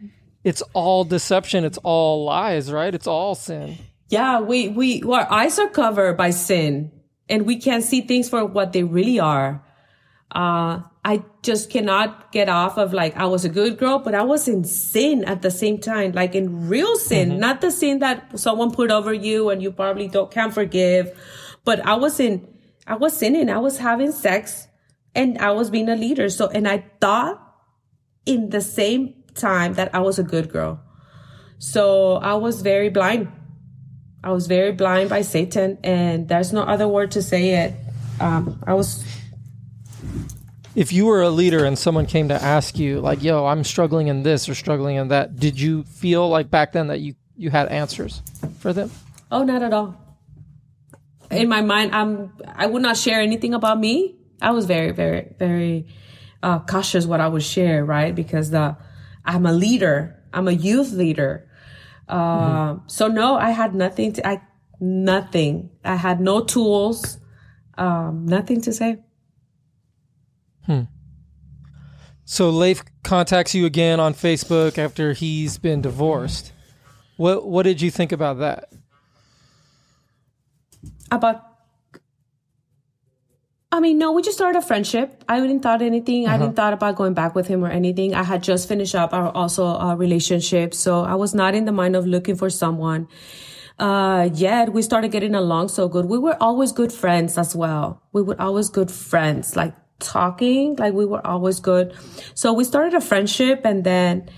[0.43, 1.63] it's all deception.
[1.63, 2.93] It's all lies, right?
[2.93, 3.77] It's all sin.
[4.07, 6.91] Yeah, we, we, our eyes are covered by sin
[7.29, 9.63] and we can't see things for what they really are.
[10.31, 14.23] Uh, I just cannot get off of like, I was a good girl, but I
[14.23, 17.39] was in sin at the same time, like in real sin, mm-hmm.
[17.39, 21.17] not the sin that someone put over you and you probably don't, can't forgive,
[21.63, 22.47] but I was in,
[22.85, 23.49] I was sinning.
[23.49, 24.67] I was having sex
[25.15, 26.29] and I was being a leader.
[26.29, 27.41] So, and I thought
[28.25, 30.81] in the same time that I was a good girl.
[31.59, 33.31] So I was very blind.
[34.23, 37.73] I was very blind by Satan, and there's no other word to say it.
[38.19, 39.05] Um, I was.
[40.75, 44.07] If you were a leader and someone came to ask you, like, "Yo, I'm struggling
[44.07, 47.49] in this or struggling in that," did you feel like back then that you you
[47.49, 48.21] had answers
[48.59, 48.91] for them?
[49.31, 50.09] Oh, not at all
[51.31, 54.15] in my mind, I'm, I would not share anything about me.
[54.41, 55.87] I was very, very, very,
[56.41, 58.15] uh, cautious what I would share, right?
[58.15, 58.77] Because the,
[59.25, 60.23] I'm a leader.
[60.33, 61.48] I'm a youth leader.
[62.09, 62.87] Uh, mm-hmm.
[62.87, 64.41] so no, I had nothing to, I,
[64.79, 65.69] nothing.
[65.85, 67.19] I had no tools,
[67.77, 68.97] um, nothing to say.
[70.65, 70.83] Hmm.
[72.25, 76.51] So Leif contacts you again on Facebook after he's been divorced.
[77.17, 78.69] What what did you think about that?
[81.11, 81.48] about
[83.71, 85.23] I mean, no, we just started a friendship.
[85.29, 86.25] I didn't thought anything.
[86.25, 86.35] Uh-huh.
[86.35, 88.15] I didn't thought about going back with him or anything.
[88.15, 91.71] I had just finished up our also a relationship, so I was not in the
[91.71, 93.07] mind of looking for someone.
[93.77, 96.05] Uh, yet we started getting along so good.
[96.05, 98.01] We were always good friends as well.
[98.11, 101.93] We were always good friends, like talking, like we were always good.
[102.33, 104.29] So we started a friendship, and then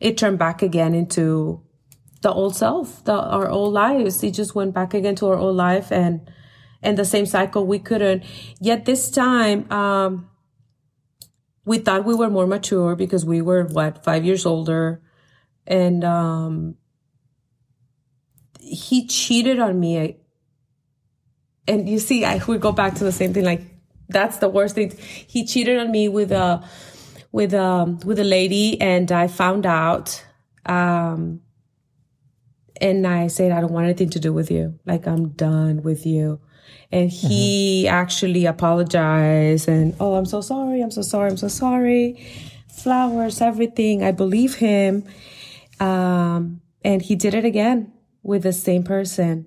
[0.00, 1.60] it turned back again into
[2.22, 4.22] the old self, the our old lives.
[4.22, 6.28] It just went back again to our old life and
[6.82, 8.24] and the same cycle we couldn't.
[8.60, 10.28] Yet this time, um,
[11.64, 15.02] we thought we were more mature because we were what five years older,
[15.66, 16.76] and um,
[18.60, 20.16] he cheated on me.
[21.66, 23.44] And you see, I we go back to the same thing.
[23.44, 23.62] Like
[24.08, 24.92] that's the worst thing.
[25.26, 26.64] He cheated on me with a
[27.32, 30.24] with um with a lady and I found out
[30.66, 31.40] um
[32.80, 34.78] and I said I don't want anything to do with you.
[34.86, 36.40] Like I'm done with you.
[36.90, 37.94] And he mm-hmm.
[37.94, 42.26] actually apologized and oh I'm so sorry, I'm so sorry, I'm so sorry.
[42.68, 44.02] Flowers, everything.
[44.02, 45.04] I believe him.
[45.80, 49.46] Um and he did it again with the same person.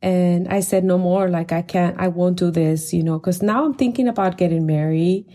[0.00, 3.42] And I said no more, like I can't I won't do this, you know, cuz
[3.42, 5.26] now I'm thinking about getting married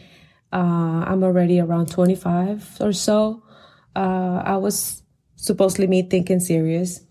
[0.52, 3.44] uh, I'm already around 25 or so.
[3.96, 5.04] Uh, I was
[5.36, 7.02] supposedly me thinking serious.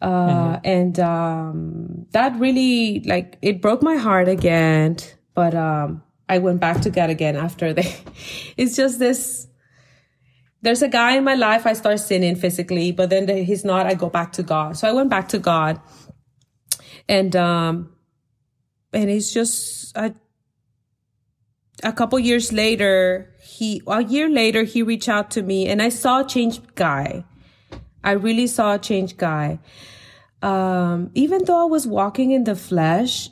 [0.00, 0.60] Uh, mm-hmm.
[0.64, 4.96] and, um, that really, like, it broke my heart again.
[5.34, 7.96] But, um, I went back to God again after they,
[8.56, 9.48] it's just this,
[10.62, 13.94] there's a guy in my life, I start sinning physically, but then he's not, I
[13.94, 14.76] go back to God.
[14.76, 15.80] So I went back to God
[17.08, 17.92] and, um,
[18.92, 20.14] and it's just, I,
[21.82, 25.90] a couple years later, he, a year later, he reached out to me and I
[25.90, 27.24] saw a changed guy.
[28.02, 29.58] I really saw a changed guy.
[30.42, 33.30] Um, even though I was walking in the flesh,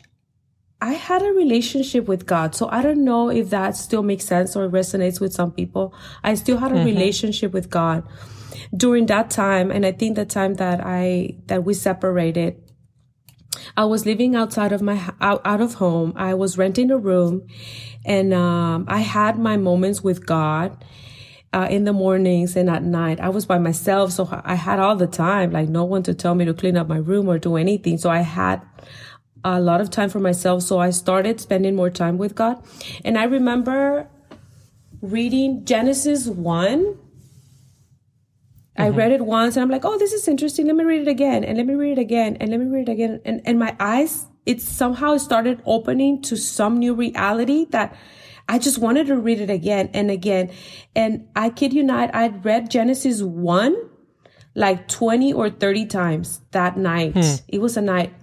[0.80, 2.54] I had a relationship with God.
[2.54, 5.94] So I don't know if that still makes sense or resonates with some people.
[6.22, 6.84] I still had a mm-hmm.
[6.84, 8.04] relationship with God
[8.76, 9.70] during that time.
[9.70, 12.60] And I think the time that I, that we separated,
[13.76, 16.12] I was living outside of my, out, out of home.
[16.14, 17.46] I was renting a room
[18.04, 20.84] and um, I had my moments with God
[21.56, 23.18] uh, in the mornings and at night.
[23.18, 26.34] I was by myself, so I had all the time, like no one to tell
[26.34, 27.96] me to clean up my room or do anything.
[27.96, 28.60] So I had
[29.42, 30.62] a lot of time for myself.
[30.64, 32.62] So I started spending more time with God.
[33.06, 34.06] And I remember
[35.00, 36.84] reading Genesis 1.
[36.84, 37.00] Mm-hmm.
[38.76, 40.66] I read it once and I'm like, oh, this is interesting.
[40.66, 42.90] Let me read it again and let me read it again and let me read
[42.90, 43.22] it again.
[43.24, 47.96] And, and my eyes it somehow started opening to some new reality that
[48.48, 50.52] I just wanted to read it again and again.
[50.94, 53.76] And I kid you not, I'd read Genesis 1
[54.54, 57.12] like 20 or 30 times that night.
[57.12, 57.34] Hmm.
[57.48, 58.14] It was a night.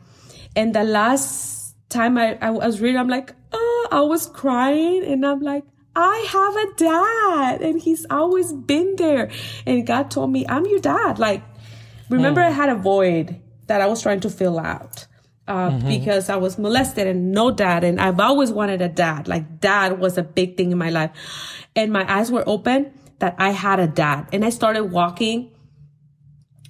[0.55, 5.25] And the last time I, I was reading, I'm like, oh, I was crying and
[5.25, 5.63] I'm like,
[5.95, 9.29] I have a dad and he's always been there.
[9.65, 11.19] And God told me, I'm your dad.
[11.19, 11.43] Like,
[12.09, 12.47] remember hmm.
[12.47, 15.05] I had a void that I was trying to fill out
[15.47, 15.88] uh, mm-hmm.
[15.88, 17.84] because I was molested and no dad.
[17.84, 19.27] And I've always wanted a dad.
[19.27, 21.12] Like dad was a big thing in my life.
[21.75, 24.29] And my eyes were open that I had a dad.
[24.32, 25.51] And I started walking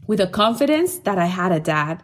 [0.08, 2.04] with a confidence that I had a dad.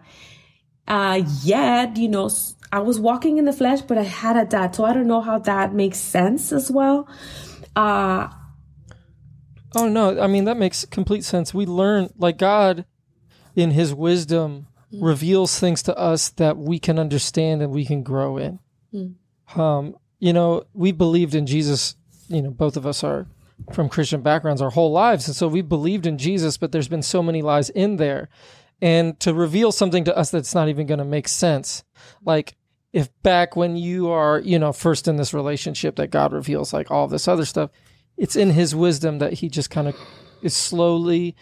[0.88, 2.30] Uh, yet, you know,
[2.72, 4.76] I was walking in the flesh, but I had a dad.
[4.76, 7.08] So I don't know how that makes sense as well.
[7.76, 8.30] Uh,
[9.76, 11.54] oh no, I mean, that makes complete sense.
[11.54, 12.86] We learn like God
[13.56, 15.02] in his wisdom mm.
[15.02, 18.60] reveals things to us that we can understand and we can grow in.
[18.94, 19.16] Mm.
[19.58, 21.96] Um, you know, we believed in Jesus.
[22.28, 23.28] You know, both of us are
[23.74, 26.58] from Christian backgrounds our whole lives, and so we believed in Jesus.
[26.58, 28.30] But there's been so many lies in there,
[28.82, 31.84] and to reveal something to us that's not even going to make sense,
[32.24, 32.56] like
[32.92, 36.90] if back when you are, you know, first in this relationship that God reveals like
[36.90, 37.70] all this other stuff,
[38.18, 39.96] it's in His wisdom that He just kind of
[40.42, 41.36] is slowly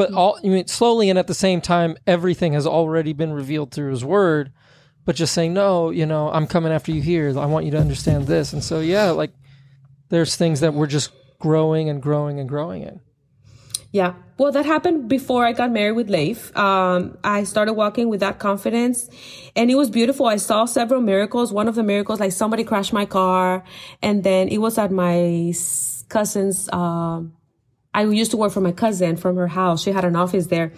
[0.00, 3.70] but all I mean slowly and at the same time everything has already been revealed
[3.70, 4.50] through his word.
[5.04, 7.38] But just saying no you know i'm coming after you here.
[7.38, 8.54] I want you to understand this.
[8.54, 9.32] And so yeah like
[10.08, 13.00] there's things that we're just growing and growing and growing in.
[13.92, 14.14] Yeah.
[14.38, 16.56] Well that happened before i got married with leif.
[16.56, 19.10] Um, i started walking with that confidence
[19.54, 20.24] and it was beautiful.
[20.24, 21.52] I saw several miracles.
[21.52, 23.64] One of the miracles like somebody crashed my car
[24.00, 25.52] and then it was at my
[26.08, 27.34] cousin's um,
[27.92, 29.82] I used to work for my cousin from her house.
[29.82, 30.72] She had an office there.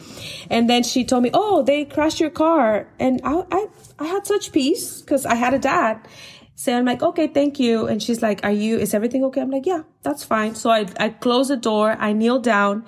[0.50, 2.88] And then she told me, Oh, they crashed your car.
[2.98, 3.66] And I, I,
[3.98, 6.08] I had such peace because I had a dad.
[6.54, 7.86] So I'm like, okay, thank you.
[7.86, 9.40] And she's like, are you, is everything okay?
[9.40, 10.54] I'm like, yeah, that's fine.
[10.54, 11.96] So I, I closed the door.
[11.98, 12.84] I kneel down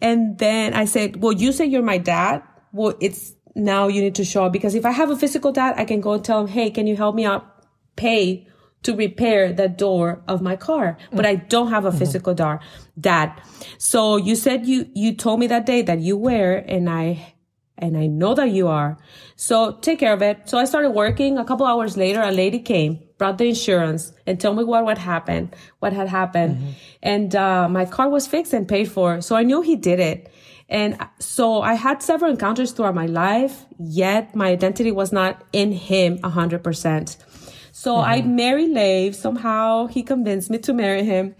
[0.00, 2.42] and then I said, well, you say you're my dad.
[2.72, 5.74] Well, it's now you need to show up because if I have a physical dad,
[5.78, 7.46] I can go and tell him, Hey, can you help me out?
[7.96, 8.48] Pay
[8.84, 11.98] to repair the door of my car, but I don't have a mm-hmm.
[11.98, 12.60] physical door,
[12.98, 13.32] dad.
[13.78, 17.34] So you said you, you told me that day that you were and I,
[17.76, 18.96] and I know that you are.
[19.36, 20.48] So take care of it.
[20.48, 21.38] So I started working.
[21.38, 24.98] A couple hours later, a lady came, brought the insurance and told me what, what
[24.98, 26.56] happened, what had happened.
[26.56, 26.70] Mm-hmm.
[27.02, 29.20] And, uh, my car was fixed and paid for.
[29.20, 30.30] So I knew he did it.
[30.68, 35.72] And so I had several encounters throughout my life, yet my identity was not in
[35.72, 37.16] him a hundred percent.
[37.76, 38.08] So mm-hmm.
[38.08, 39.16] I married Leif.
[39.16, 41.34] Somehow he convinced me to marry him.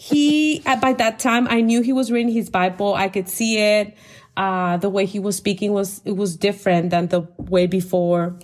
[0.00, 2.94] he, by that time, I knew he was reading his Bible.
[2.94, 3.96] I could see it.
[4.36, 8.38] Uh, the way he was speaking was, it was different than the way before.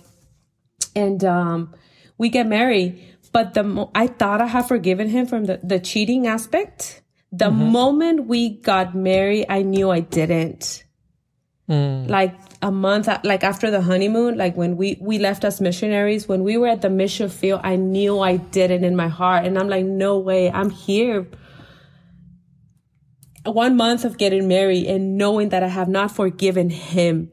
[0.93, 1.73] And, um,
[2.17, 3.01] we get married.
[3.31, 7.01] But the, mo- I thought I had forgiven him from the, the cheating aspect.
[7.31, 7.71] The Mm-hmm.
[7.71, 10.83] moment we got married, I knew I didn't.
[11.71, 12.09] Mm.
[12.09, 16.43] Like a month, like after the honeymoon, like when we we left as missionaries, when
[16.43, 19.57] we were at the mission field, I knew I did it in my heart, and
[19.57, 21.25] I'm like, no way, I'm here.
[23.45, 27.31] One month of getting married and knowing that I have not forgiven him,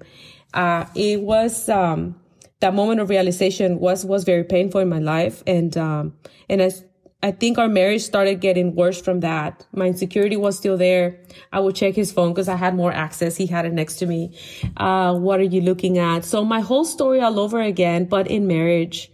[0.54, 2.14] uh, it was um,
[2.60, 6.14] that moment of realization was was very painful in my life, and um,
[6.48, 6.84] and as
[7.20, 9.66] I think our marriage started getting worse from that.
[9.72, 11.18] My insecurity was still there.
[11.52, 13.36] I would check his phone because I had more access.
[13.36, 14.38] He had it next to me.
[14.76, 16.24] Uh, what are you looking at?
[16.24, 19.10] So my whole story all over again, but in marriage.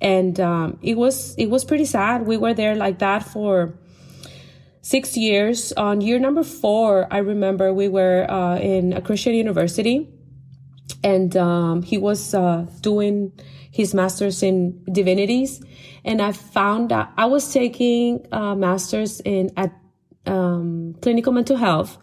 [0.00, 2.26] And, um, it was, it was pretty sad.
[2.26, 3.76] We were there like that for
[4.80, 5.72] six years.
[5.72, 10.08] On year number four, I remember we were, uh, in a Christian university
[11.02, 13.32] and, um, he was, uh, doing
[13.72, 15.60] his master's in divinities
[16.04, 19.72] and I found out I was taking a master's in at
[20.26, 21.98] um, clinical mental health.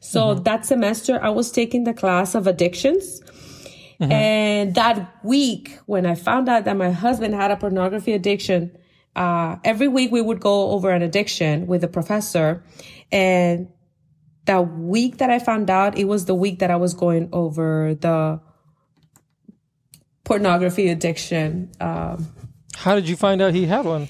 [0.00, 3.20] So that semester I was taking the class of addictions.
[4.00, 8.76] And that week, when I found out that my husband had a pornography addiction,
[9.16, 12.62] uh, every week we would go over an addiction with the professor.
[13.10, 13.68] And
[14.44, 17.94] that week that I found out, it was the week that I was going over
[17.94, 18.40] the
[20.22, 21.72] pornography addiction.
[21.80, 22.28] Um,
[22.78, 24.08] How did you find out he had one?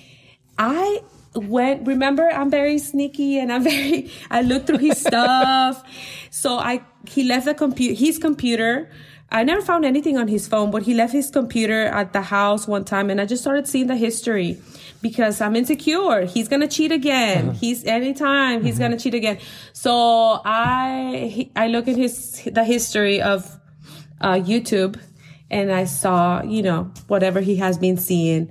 [0.59, 1.01] I
[1.35, 5.83] went, remember, I'm very sneaky and I'm very, I looked through his stuff.
[6.31, 8.91] So I, he left the computer, his computer.
[9.31, 12.69] I never found anything on his phone, but he left his computer at the house
[12.69, 14.61] one time and I just started seeing the history
[15.01, 16.27] because I'm insecure.
[16.27, 17.55] He's going to cheat again.
[17.55, 19.39] He's anytime he's going to cheat again.
[19.73, 23.59] So I, he, I look at his, the history of,
[24.21, 25.01] uh, YouTube
[25.51, 28.51] and I saw, you know, whatever he has been seeing.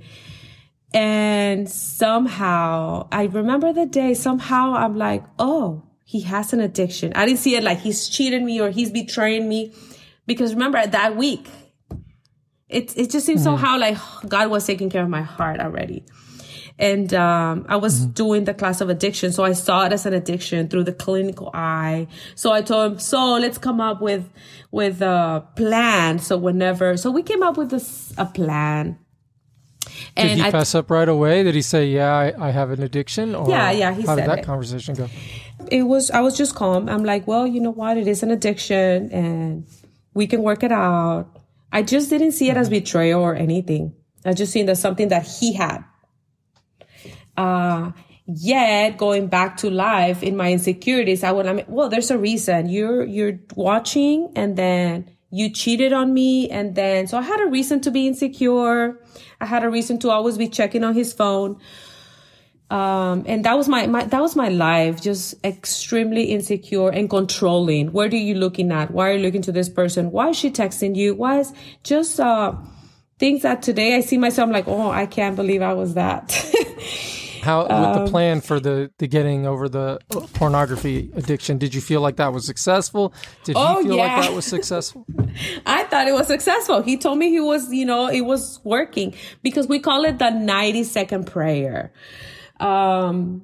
[0.92, 7.12] And somehow I remember the day, somehow I'm like, oh, he has an addiction.
[7.14, 9.74] I didn't see it like he's cheating me or he's betraying me.
[10.26, 11.48] Because remember that week,
[12.68, 13.44] it, it just seems mm-hmm.
[13.44, 16.04] somehow like God was taking care of my heart already.
[16.78, 19.32] And um, I was doing the class of addiction.
[19.32, 22.06] So I saw it as an addiction through the clinical eye.
[22.36, 24.30] So I told him, so let's come up with,
[24.70, 26.18] with a plan.
[26.20, 28.98] So whenever, so we came up with this, a plan.
[30.16, 31.42] Did he I, fess up right away?
[31.42, 33.34] Did he say, "Yeah, I, I have an addiction"?
[33.34, 34.44] Or Yeah, yeah, he how did that it.
[34.44, 35.08] conversation go?
[35.70, 36.88] it was I was just calm.
[36.88, 37.96] I'm like, well, you know what?
[37.96, 39.66] It is an addiction and
[40.14, 41.26] we can work it out.
[41.72, 43.94] I just didn't see it as betrayal or anything.
[44.24, 45.84] I just seen that something that he had.
[47.38, 47.92] Uh
[48.26, 52.18] yet going back to life in my insecurities, I would I mean, well, there's a
[52.18, 52.68] reason.
[52.68, 57.46] You're you're watching and then you cheated on me and then so I had a
[57.46, 59.00] reason to be insecure.
[59.40, 61.58] I had a reason to always be checking on his phone.
[62.70, 67.92] Um and that was my, my that was my life just extremely insecure and controlling.
[67.92, 68.90] Where do you looking at?
[68.90, 70.10] Why are you looking to this person?
[70.10, 71.14] Why is she texting you?
[71.14, 72.52] Why is just uh
[73.18, 76.30] things that today i see myself like oh i can't believe i was that
[77.48, 79.98] How with Um, the plan for the the getting over the
[80.34, 81.56] pornography addiction?
[81.56, 83.04] Did you feel like that was successful?
[83.44, 84.02] Did Oh, he feel yeah.
[84.16, 85.06] like that was successful?
[85.78, 86.82] I thought it was successful.
[86.82, 90.30] He told me he was, you know, it was working because we call it the
[90.30, 91.90] 90 second prayer.
[92.60, 93.42] Um,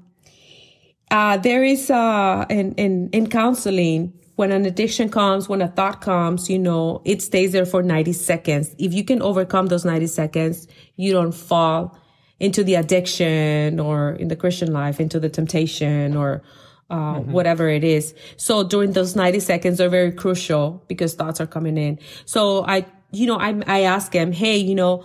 [1.11, 6.01] uh, there is, uh, in, in, in counseling, when an addiction comes, when a thought
[6.01, 8.75] comes, you know, it stays there for 90 seconds.
[8.79, 11.97] If you can overcome those 90 seconds, you don't fall
[12.41, 16.43] into the addiction or in the Christian life, into the temptation or,
[16.91, 18.15] uh, whatever it is.
[18.37, 21.99] So during those 90 seconds are very crucial because thoughts are coming in.
[22.25, 25.05] So I, you know, I, I ask him, Hey, you know,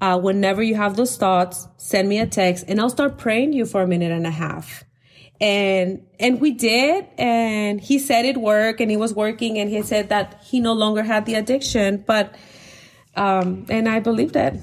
[0.00, 3.64] uh, whenever you have those thoughts, send me a text and I'll start praying you
[3.64, 4.84] for a minute and a half.
[5.40, 7.06] And, and we did.
[7.18, 9.58] And he said it worked and he was working.
[9.58, 12.34] And he said that he no longer had the addiction, but,
[13.16, 14.60] um, and I believed it.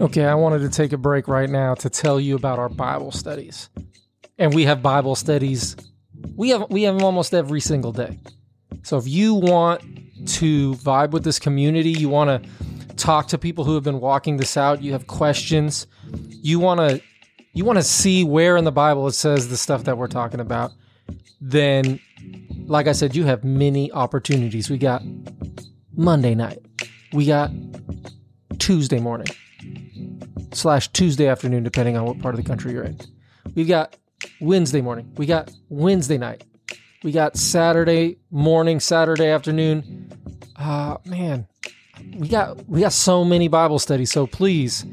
[0.00, 3.12] Okay, I wanted to take a break right now to tell you about our Bible
[3.12, 3.68] studies.
[4.38, 5.76] And we have Bible studies.
[6.36, 8.18] We have we have them almost every single day.
[8.82, 9.82] So if you want
[10.38, 14.38] to vibe with this community, you want to talk to people who have been walking
[14.38, 15.86] this out, you have questions,
[16.30, 17.02] you want to
[17.52, 20.40] you want to see where in the Bible it says the stuff that we're talking
[20.40, 20.72] about,
[21.40, 22.00] then
[22.66, 24.70] like I said, you have many opportunities.
[24.70, 25.02] We got
[25.96, 26.64] Monday night.
[27.12, 27.50] We got
[28.58, 29.26] Tuesday morning
[30.52, 32.98] slash Tuesday afternoon, depending on what part of the country you're in.
[33.54, 33.96] We've got
[34.40, 35.12] Wednesday morning.
[35.16, 36.44] We got Wednesday night.
[37.02, 40.12] We got Saturday morning, Saturday afternoon.
[40.56, 41.48] Uh, man,
[42.14, 44.12] we got we got so many Bible studies.
[44.12, 44.84] So please,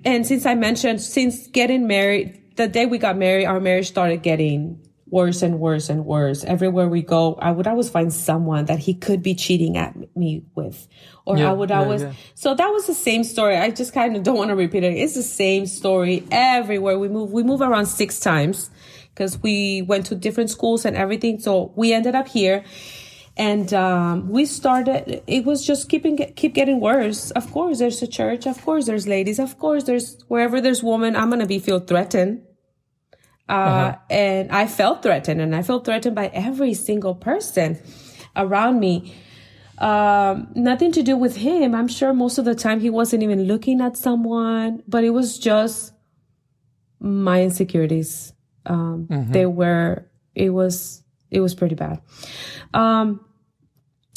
[0.04, 4.22] and since I mentioned, since getting married, the day we got married, our marriage started
[4.22, 6.44] getting worse and worse and worse.
[6.44, 10.44] Everywhere we go, I would always find someone that he could be cheating at me
[10.54, 10.86] with,
[11.24, 12.02] or Yeah, I would yeah, always.
[12.02, 12.12] yeah.
[12.36, 13.56] So that was the same story.
[13.56, 14.94] I just kind of don't want to repeat it.
[14.94, 17.32] It's the same story everywhere we move.
[17.32, 18.70] We move around six times
[19.14, 21.38] because we went to different schools and everything.
[21.40, 22.64] So we ended up here.
[23.36, 27.30] And um, we started it was just keeping keep getting worse.
[27.30, 28.46] Of course there's a church.
[28.46, 29.38] Of course there's ladies.
[29.38, 32.42] Of course there's wherever there's women i'm gonna be feel threatened.
[33.48, 37.78] Uh, and i felt threatened and i felt threatened by every single person
[38.36, 39.14] around me.
[39.78, 41.74] Um, nothing to do with him.
[41.74, 45.38] I'm sure most of the time he wasn't even looking at someone but it was
[45.38, 45.92] just
[47.00, 48.34] my insecurities
[48.70, 52.00] um, they were it was it was pretty bad
[52.74, 53.20] um,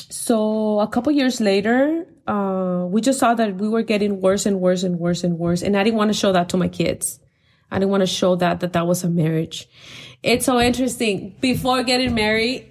[0.10, 4.62] so a couple years later, uh, we just saw that we were getting worse and
[4.62, 5.62] worse and worse and worse.
[5.64, 7.20] And I didn't want to show that to my kids.
[7.72, 9.68] I didn't want to show that, that that was a marriage.
[10.22, 11.36] It's so interesting.
[11.42, 12.70] Before getting married,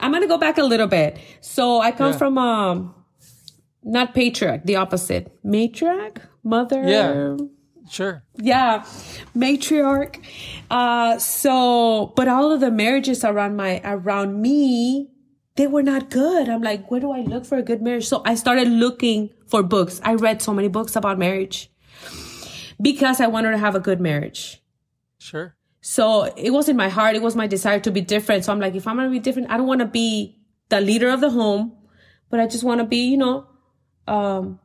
[0.00, 1.18] I'm going to go back a little bit.
[1.40, 2.18] So I come Yeah.
[2.18, 2.94] from, um,
[3.84, 5.30] not patriarch, the opposite.
[5.44, 6.18] Matriarch?
[6.42, 6.82] Mother?
[6.82, 7.36] Yeah.
[7.90, 8.22] Sure.
[8.36, 8.84] yeah
[9.36, 10.16] matriarch.
[10.70, 15.10] Uh so but all of the marriages around my around me
[15.56, 16.48] they were not good.
[16.48, 18.06] I'm like where do i look for a good marriage?
[18.06, 20.00] So i started looking for books.
[20.04, 21.68] I read so many books about marriage
[22.80, 24.62] because i wanted to have a good marriage.
[25.18, 25.54] Sure.
[25.82, 27.16] so it was in my heart.
[27.16, 28.44] It was my desire to be different.
[28.44, 30.38] So i'm like if i'm gonna be different i don't want to be
[30.68, 31.72] the leader of the home
[32.30, 33.46] but i just want to be you know
[34.06, 34.60] um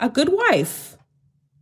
[0.00, 0.97] a good wife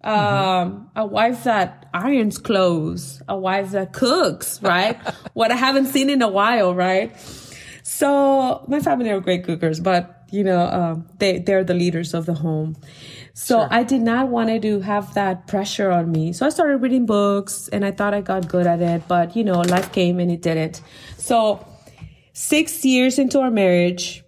[0.06, 4.96] um a wife that irons clothes a wife that cooks right?
[5.34, 7.14] What i haven't seen in a while right?
[7.82, 12.26] So my family are great cookers but you know um they they're the leaders of
[12.26, 12.76] the home.
[13.34, 16.32] So i did not want to have that pressure on me.
[16.32, 19.44] So i started reading books and i thought i got good at it but you
[19.44, 20.82] know life came and it didn't.
[21.18, 21.66] So
[22.32, 24.22] six years into our marriage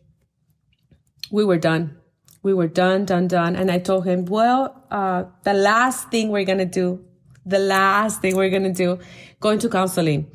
[1.30, 1.97] we were done.
[2.42, 3.56] We were done, done, done.
[3.56, 7.04] And I told him, well, uh, the last thing we're going to do,
[7.44, 8.98] the last thing we're going to do,
[9.40, 10.30] going to counseling.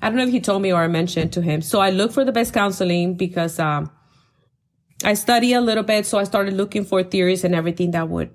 [0.00, 1.60] I don't know if he told me or I mentioned to him.
[1.62, 3.90] So I looked for the best counseling because, um,
[5.04, 6.06] I study a little bit.
[6.06, 8.30] So I started looking for theories and everything that would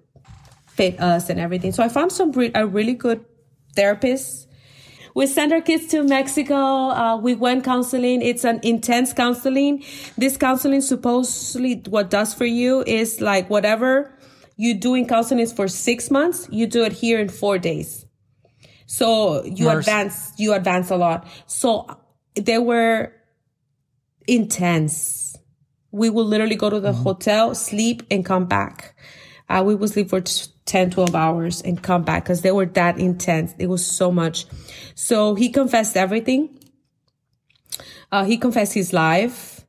[0.68, 1.72] fit us and everything.
[1.72, 3.26] So I found some, re- a really good
[3.76, 4.48] therapist
[5.14, 6.56] we sent our kids to Mexico.
[6.56, 8.22] Uh, we went counseling.
[8.22, 9.84] It's an intense counseling.
[10.18, 14.12] This counseling supposedly what does for you is like whatever
[14.58, 16.48] you do in counseling is for six months.
[16.52, 18.06] You do it here in four days.
[18.86, 19.80] So you Mercy.
[19.80, 21.28] advance, you advance a lot.
[21.48, 21.88] So
[22.36, 23.14] they were
[24.28, 25.38] intense.
[25.92, 28.96] We will literally go to the hotel, sleep and come back.
[29.50, 32.66] Uh, we would sleep for t- 10, 12 hours and come back because they were
[32.66, 33.54] that intense.
[33.58, 34.46] It was so much.
[34.96, 36.58] So he confessed everything.
[38.12, 39.66] Uh, he confessed his life.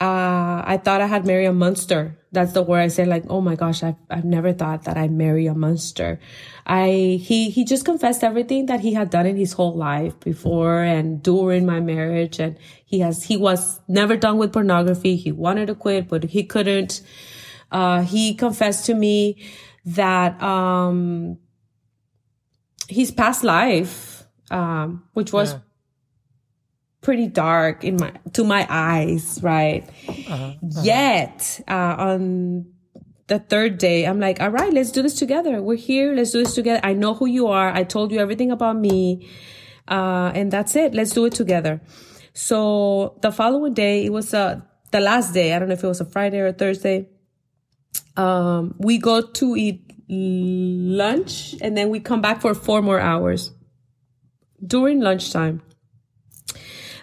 [0.00, 2.16] Uh, I thought I had married a monster.
[2.32, 3.08] That's the word I said.
[3.08, 6.20] Like, oh my gosh, I've, I've never thought that I'd marry a monster.
[6.64, 10.82] I, he, he just confessed everything that he had done in his whole life before
[10.82, 12.38] and during my marriage.
[12.38, 15.16] And he has, he was never done with pornography.
[15.16, 17.02] He wanted to quit, but he couldn't.
[17.70, 19.36] Uh, he confessed to me
[19.84, 21.38] that, um,
[22.88, 25.58] his past life, um, which was Yeah.
[27.02, 29.88] pretty dark in my to my eyes, right?
[30.82, 32.66] Yet uh, on
[33.28, 35.62] the third day, I'm like, all right, let's do this together.
[35.62, 36.12] We're here.
[36.14, 36.80] Let's do this together.
[36.82, 37.70] I know who you are.
[37.72, 39.28] I told you everything about me,
[39.88, 40.94] uh, and that's it.
[40.94, 41.80] Let's do it together.
[42.34, 44.60] So the following day, it was uh,
[44.90, 45.54] the last day.
[45.54, 47.08] I don't know if it was a Friday or a Thursday.
[48.16, 53.52] Um, we go to eat lunch, and then we come back for four more hours.
[54.64, 55.62] During lunchtime,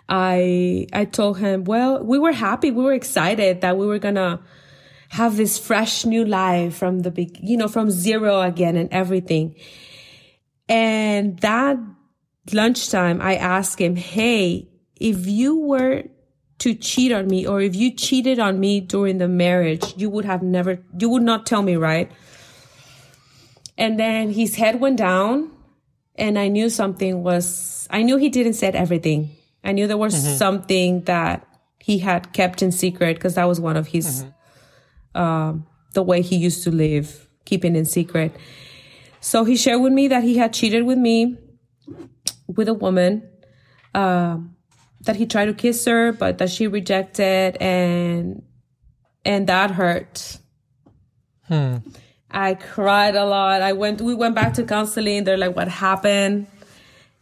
[0.07, 4.41] I I told him, well, we were happy, we were excited that we were gonna
[5.09, 9.55] have this fresh new life from the big, you know, from zero again and everything.
[10.69, 11.77] And that
[12.51, 14.69] lunchtime, I asked him, Hey,
[14.99, 16.03] if you were
[16.59, 20.25] to cheat on me or if you cheated on me during the marriage, you would
[20.25, 22.11] have never, you would not tell me, right?
[23.77, 25.51] And then his head went down
[26.15, 29.29] and I knew something was, I knew he didn't said everything.
[29.63, 30.35] I knew there was mm-hmm.
[30.35, 31.47] something that
[31.79, 35.21] he had kept in secret because that was one of his, mm-hmm.
[35.21, 38.35] um, the way he used to live, keeping in secret.
[39.19, 41.37] So he shared with me that he had cheated with me
[42.47, 43.29] with a woman,
[43.93, 44.56] um,
[45.07, 48.43] that he tried to kiss her, but that she rejected and,
[49.25, 50.37] and that hurt.
[51.47, 51.77] Hmm.
[52.29, 53.61] I cried a lot.
[53.61, 55.23] I went, we went back to counseling.
[55.23, 56.47] They're like, what happened?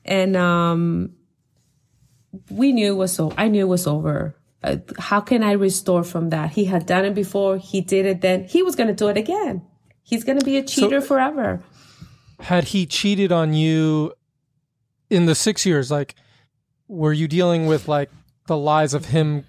[0.03, 1.13] And, um,
[2.49, 4.36] we knew it was so, I knew it was over.
[4.61, 6.51] Uh, how can I restore from that?
[6.51, 7.57] He had done it before.
[7.57, 8.43] He did it then.
[8.45, 9.61] He was going to do it again.
[10.03, 11.63] He's going to be a cheater so, forever.
[12.39, 14.13] Had he cheated on you
[15.09, 16.15] in the six years, like,
[16.88, 18.09] were you dealing with like
[18.47, 19.45] the lies of him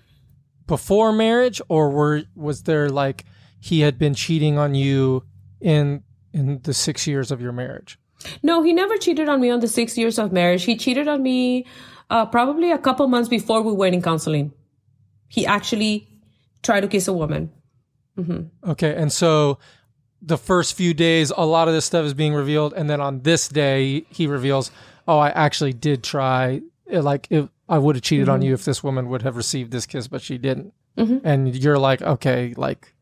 [0.67, 3.25] before marriage or were, was there like
[3.61, 5.25] he had been cheating on you
[5.61, 7.99] in in the six years of your marriage?
[8.43, 10.65] No, he never cheated on me on the six years of marriage.
[10.65, 11.67] He cheated on me
[12.11, 14.53] uh, probably a couple months before we went in counseling.
[15.29, 16.09] He actually
[16.63, 17.53] tried to kiss a woman.
[18.19, 18.71] Mm-hmm.
[18.71, 19.59] Okay, and so
[20.23, 23.21] the first few days, a lot of this stuff is being revealed, and then on
[23.21, 24.71] this day, he reveals,
[25.07, 26.63] "Oh, I actually did try.
[26.91, 28.35] Like, if I would have cheated mm-hmm.
[28.35, 31.27] on you if this woman would have received this kiss, but she didn't." Mm-hmm.
[31.27, 32.95] And you're like, "Okay, like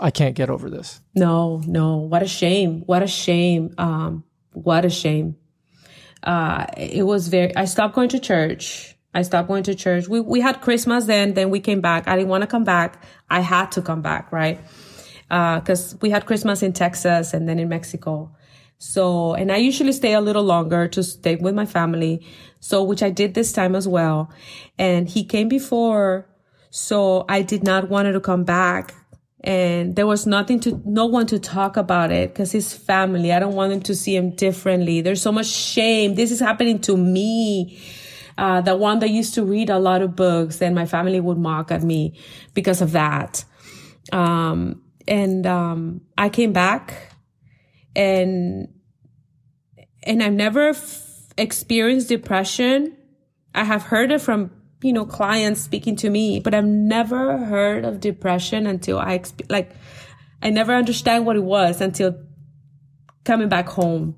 [0.00, 1.00] I can't get over this.
[1.14, 1.96] No, no.
[1.96, 2.82] What a shame.
[2.86, 3.74] What a shame.
[3.78, 5.36] Um, what a shame.
[6.22, 8.96] Uh, it was very, I stopped going to church.
[9.12, 10.08] I stopped going to church.
[10.08, 12.08] We, we had Christmas then, then we came back.
[12.08, 13.04] I didn't want to come back.
[13.30, 14.60] I had to come back, right?
[15.30, 18.34] Uh, cause we had Christmas in Texas and then in Mexico.
[18.78, 22.26] So, and I usually stay a little longer to stay with my family.
[22.64, 24.30] So, which I did this time as well.
[24.78, 26.26] And he came before.
[26.70, 28.94] So I did not want to come back
[29.42, 33.38] and there was nothing to no one to talk about it because his family i
[33.38, 36.96] don't want them to see him differently there's so much shame this is happening to
[36.96, 37.78] me
[38.38, 41.36] uh, the one that used to read a lot of books and my family would
[41.36, 42.18] mock at me
[42.54, 43.44] because of that
[44.12, 47.12] um, and um, i came back
[47.94, 48.66] and
[50.04, 50.72] and i've never
[51.36, 52.96] experienced depression
[53.54, 54.50] i have heard it from
[54.84, 59.50] you know, clients speaking to me, but I've never heard of depression until I, exp-
[59.50, 59.70] like,
[60.42, 62.18] I never understand what it was until
[63.24, 64.14] coming back home.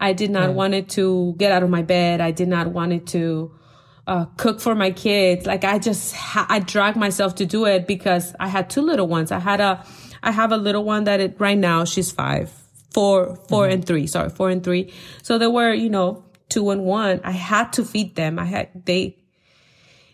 [0.00, 0.54] I did not mm.
[0.54, 2.20] want it to get out of my bed.
[2.20, 3.54] I did not want it to,
[4.08, 5.46] uh, cook for my kids.
[5.46, 9.06] Like I just, ha- I dragged myself to do it because I had two little
[9.06, 9.30] ones.
[9.30, 9.86] I had a,
[10.24, 12.50] I have a little one that it, right now she's five,
[12.92, 13.74] four, four mm-hmm.
[13.74, 14.08] and three.
[14.08, 14.92] Sorry, four and three.
[15.22, 17.20] So there were, you know, two and one.
[17.24, 18.38] I had to feed them.
[18.38, 19.16] I had, they,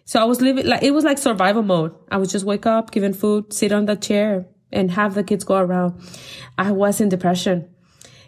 [0.07, 1.93] so I was living like it was like survival mode.
[2.11, 5.25] I would just wake up, give them food, sit on the chair, and have the
[5.25, 6.01] kids go around.
[6.57, 7.69] I was in depression,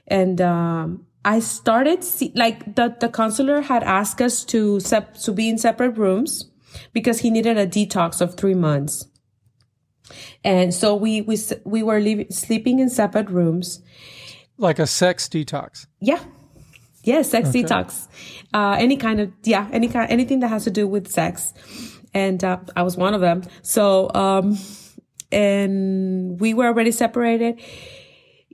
[0.09, 5.33] and um, I started see, like the the counselor had asked us to sep- to
[5.33, 6.51] be in separate rooms
[6.93, 9.07] because he needed a detox of three months.
[10.43, 13.83] And so we we we were leaving, sleeping in separate rooms,
[14.57, 15.87] like a sex detox.
[16.01, 16.25] Yeah,
[17.09, 17.63] Yes, sex okay.
[17.63, 18.07] detox.
[18.53, 21.55] Uh, any kind of, yeah, any kind, anything that has to do with sex.
[22.13, 23.45] And, uh, I was one of them.
[23.63, 24.59] So, um,
[25.33, 27.61] and we were already separated.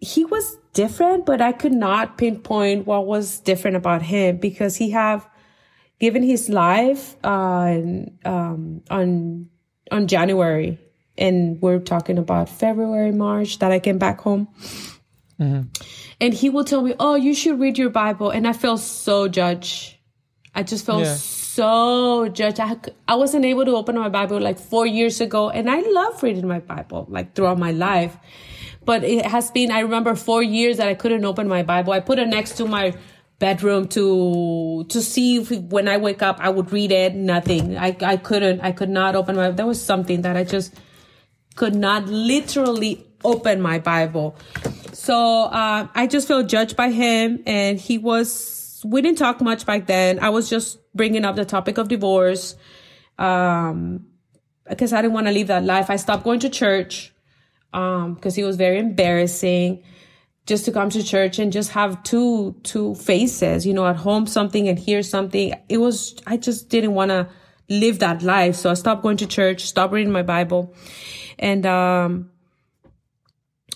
[0.01, 4.91] He was different, but I could not pinpoint what was different about him because he
[4.91, 5.29] have
[5.99, 7.81] given his life, uh,
[8.25, 9.49] um, on,
[9.91, 10.79] on January
[11.17, 14.49] and we're talking about February, March that I came back home.
[15.41, 15.69] Mm-hmm.
[16.21, 18.31] And he will tell me, Oh, you should read your Bible.
[18.31, 19.97] And I felt so judged.
[20.55, 21.15] I just felt yeah.
[21.15, 22.61] so judged.
[22.61, 22.77] I,
[23.09, 25.51] I wasn't able to open my Bible like four years ago.
[25.51, 28.17] And I love reading my Bible like throughout my life.
[28.85, 31.93] But it has been, I remember four years that I couldn't open my Bible.
[31.93, 32.95] I put it next to my
[33.39, 37.15] bedroom to to see if when I wake up I would read it.
[37.15, 37.77] Nothing.
[37.77, 38.61] I I couldn't.
[38.61, 39.51] I could not open my.
[39.51, 40.75] There was something that I just
[41.57, 44.37] could not literally open my Bible.
[45.05, 48.81] So uh, I just felt judged by him, and he was.
[48.87, 50.19] We didn't talk much back then.
[50.19, 52.57] I was just bringing up the topic of divorce,
[53.19, 54.07] um,
[54.67, 55.91] because I didn't want to leave that life.
[55.91, 57.13] I stopped going to church,
[57.75, 59.83] um, because it was very embarrassing
[60.47, 64.27] just to come to church and just have two two faces you know at home
[64.27, 67.27] something and here something it was i just didn't want to
[67.71, 70.75] live that life so i stopped going to church stopped reading my bible
[71.39, 72.29] and um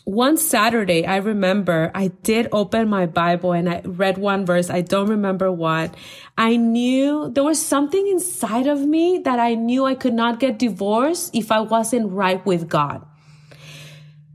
[0.08, 4.70] one Saturday, I remember I did open my Bible and I read one verse.
[4.70, 5.94] I don't remember what.
[6.38, 10.58] I knew there was something inside of me that I knew I could not get
[10.58, 13.04] divorced if I wasn't right with God.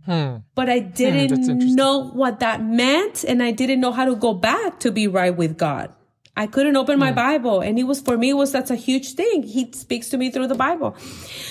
[0.05, 0.45] Hmm.
[0.53, 4.35] But I didn't hmm, know what that meant and I didn't know how to go
[4.35, 5.91] back to be right with God.
[6.37, 7.15] I couldn't open my hmm.
[7.15, 9.41] Bible and it was for me it was that's a huge thing.
[9.41, 10.95] He speaks to me through the Bible.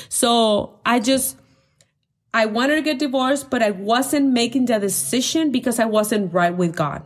[0.08, 1.38] So I just
[2.34, 6.54] I wanted to get divorced, but I wasn't making the decision because I wasn't right
[6.54, 7.02] with God.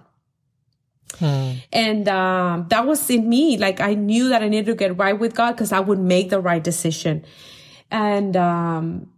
[1.18, 1.52] Hmm.
[1.72, 3.56] And um, that was in me.
[3.56, 6.30] Like I knew that I needed to get right with God because I would make
[6.30, 7.24] the right decision.
[7.90, 9.10] And um,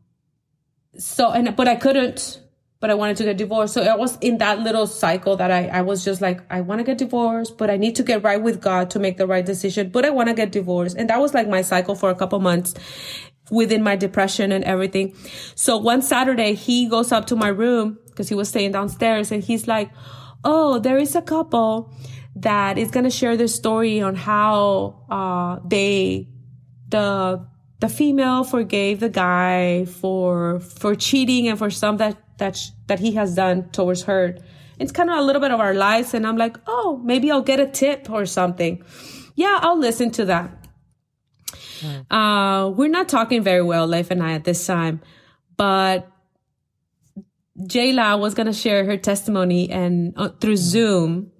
[0.96, 2.42] so, and but I couldn't.
[2.80, 3.74] But I wanted to get divorced.
[3.74, 6.78] So I was in that little cycle that I, I was just like, I want
[6.78, 9.44] to get divorced, but I need to get right with God to make the right
[9.44, 9.90] decision.
[9.90, 10.96] But I want to get divorced.
[10.96, 12.74] And that was like my cycle for a couple months
[13.50, 15.14] within my depression and everything.
[15.54, 19.42] So one Saturday, he goes up to my room because he was staying downstairs and
[19.42, 19.90] he's like,
[20.44, 21.92] Oh, there is a couple
[22.36, 26.28] that is going to share their story on how, uh, they,
[26.88, 27.44] the,
[27.80, 33.12] the female forgave the guy for, for cheating and for some that, that, that he
[33.12, 34.36] has done towards her.
[34.78, 36.14] It's kind of a little bit of our lives.
[36.14, 38.84] And I'm like, Oh, maybe I'll get a tip or something.
[39.34, 40.67] Yeah, I'll listen to that.
[41.80, 42.06] Mm.
[42.10, 45.00] Uh, we're not talking very well, Leif and I, at this time,
[45.56, 46.10] but
[47.58, 51.32] Jayla was going to share her testimony and uh, through Zoom.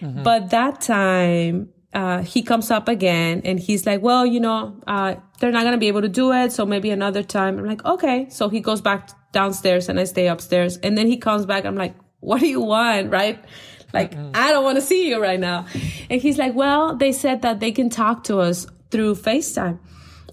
[0.00, 0.22] Mm-hmm.
[0.22, 5.16] But that time, uh, he comes up again and he's like, well, you know, uh,
[5.38, 6.52] they're not going to be able to do it.
[6.52, 7.58] So maybe another time.
[7.58, 8.28] I'm like, okay.
[8.30, 10.78] So he goes back downstairs and I stay upstairs.
[10.78, 11.64] And then he comes back.
[11.64, 13.10] I'm like, what do you want?
[13.10, 13.44] Right?
[13.92, 14.30] Like, mm-hmm.
[14.34, 15.66] I don't want to see you right now.
[16.08, 19.80] And he's like, well, they said that they can talk to us through FaceTime.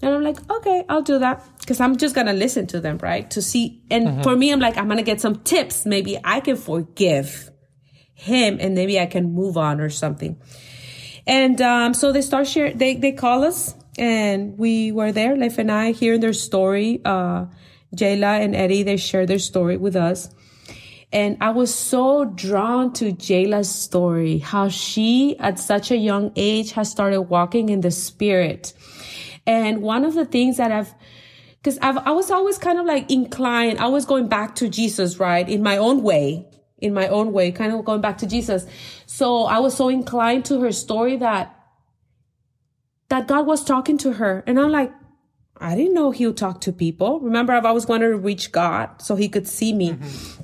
[0.02, 1.44] And I'm like, okay, I'll do that.
[1.66, 3.28] Cause I'm just going to listen to them, right?
[3.32, 3.82] To see.
[3.90, 4.22] And mm-hmm.
[4.22, 5.84] for me, I'm like, I'm going to get some tips.
[5.84, 7.50] Maybe I can forgive
[8.14, 10.40] him and maybe I can move on or something.
[11.26, 15.58] And, um, so they start sharing, they, they call us and we were there, Leif
[15.58, 17.00] and I, hearing their story.
[17.04, 17.46] Uh,
[17.94, 20.30] Jayla and Eddie, they share their story with us.
[21.12, 26.72] And I was so drawn to Jayla's story, how she at such a young age
[26.72, 28.72] has started walking in the spirit.
[29.46, 30.94] And one of the things that I've,
[31.64, 35.18] cause I've, I was always kind of like inclined, I was going back to Jesus,
[35.18, 35.48] right?
[35.48, 36.46] In my own way,
[36.78, 38.64] in my own way, kind of going back to Jesus.
[39.06, 41.56] So I was so inclined to her story that,
[43.08, 44.44] that God was talking to her.
[44.46, 44.92] And I'm like,
[45.56, 47.18] I didn't know he would talk to people.
[47.20, 49.90] Remember, I've always wanted to reach God so he could see me.
[49.90, 50.39] Mm-hmm.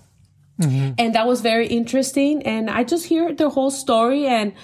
[0.60, 0.94] Mm-hmm.
[0.98, 2.42] And that was very interesting.
[2.44, 4.54] And I just hear the whole story and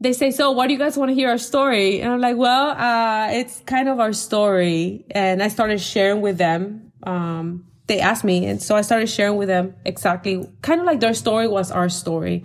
[0.00, 2.00] they say, so why do you guys want to hear our story?
[2.00, 5.04] And I'm like, well, uh, it's kind of our story.
[5.10, 6.92] And I started sharing with them.
[7.02, 8.46] Um, they asked me.
[8.46, 11.88] And so I started sharing with them exactly kind of like their story was our
[11.88, 12.44] story.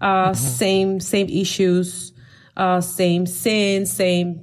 [0.00, 0.34] Uh, mm-hmm.
[0.34, 2.12] same, same issues,
[2.56, 4.42] uh, same sin, same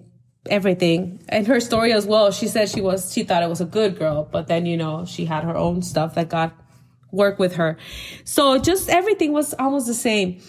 [0.49, 1.23] everything.
[1.29, 2.31] And her story as well.
[2.31, 5.05] She said she was, she thought it was a good girl, but then, you know,
[5.05, 6.53] she had her own stuff that got
[7.13, 7.77] work with her.
[8.25, 10.41] So just everything was almost the same.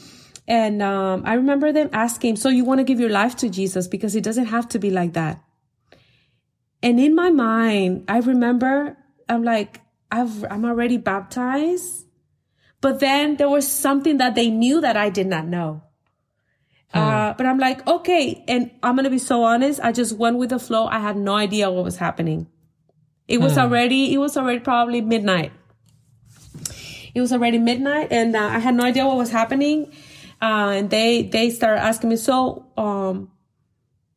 [0.49, 3.87] And um, I remember them asking, So you want to give your life to Jesus?
[3.87, 5.43] Because it doesn't have to be like that.
[6.83, 8.97] And in my mind, I remember
[9.29, 12.07] I'm like, I've, I'm already baptized.
[12.81, 15.83] But then there was something that they knew that I did not know.
[16.93, 16.99] Hmm.
[16.99, 18.45] Uh, but I'm like, okay.
[18.47, 19.81] And I'm going to be so honest.
[19.83, 20.87] I just went with the flow.
[20.87, 22.47] I had no idea what was happening.
[23.27, 23.61] It was hmm.
[23.61, 25.53] already, it was already probably midnight.
[27.15, 29.93] It was already midnight and uh, I had no idea what was happening.
[30.43, 33.31] Uh, and they, they started asking me, so, um,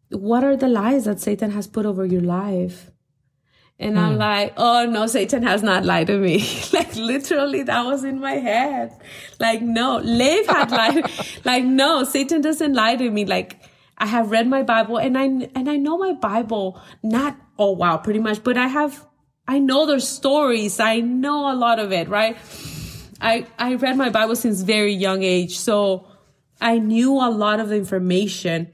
[0.10, 2.91] what are the lies that Satan has put over your life?
[3.80, 4.00] And hmm.
[4.00, 6.39] I'm like, oh no, Satan has not lied to me.
[6.74, 8.91] like literally that was in my head.
[9.39, 11.06] Like no, Leif had lied.
[11.45, 13.26] like no, Satan doesn't lie to me.
[13.26, 13.62] Like
[13.98, 17.98] I have read my Bible and I, and I know my Bible, not, oh wow,
[17.98, 19.06] pretty much, but I have,
[19.48, 20.80] I know their stories.
[20.80, 22.38] I know a lot of it, right?
[23.22, 25.57] I, I read my Bible since very young age.
[25.57, 26.07] So
[26.61, 28.72] I knew a lot of the information,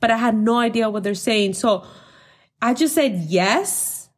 [0.00, 1.54] but I had no idea what they're saying.
[1.54, 1.84] So
[2.62, 4.08] I just said yes,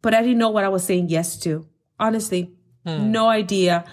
[0.00, 1.66] but I didn't know what I was saying yes to.
[1.98, 2.52] Honestly,
[2.84, 3.10] hmm.
[3.10, 3.84] no idea.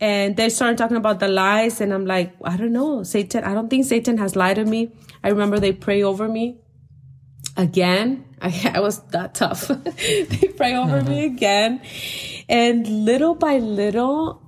[0.00, 3.44] And they started talking about the lies, and I'm like, I don't know, Satan.
[3.44, 4.90] I don't think Satan has lied to me.
[5.22, 6.61] I remember they pray over me
[7.56, 8.24] again.
[8.40, 9.68] I, I was that tough.
[9.68, 11.10] they pray over mm-hmm.
[11.10, 11.80] me again.
[12.48, 14.42] And little by little,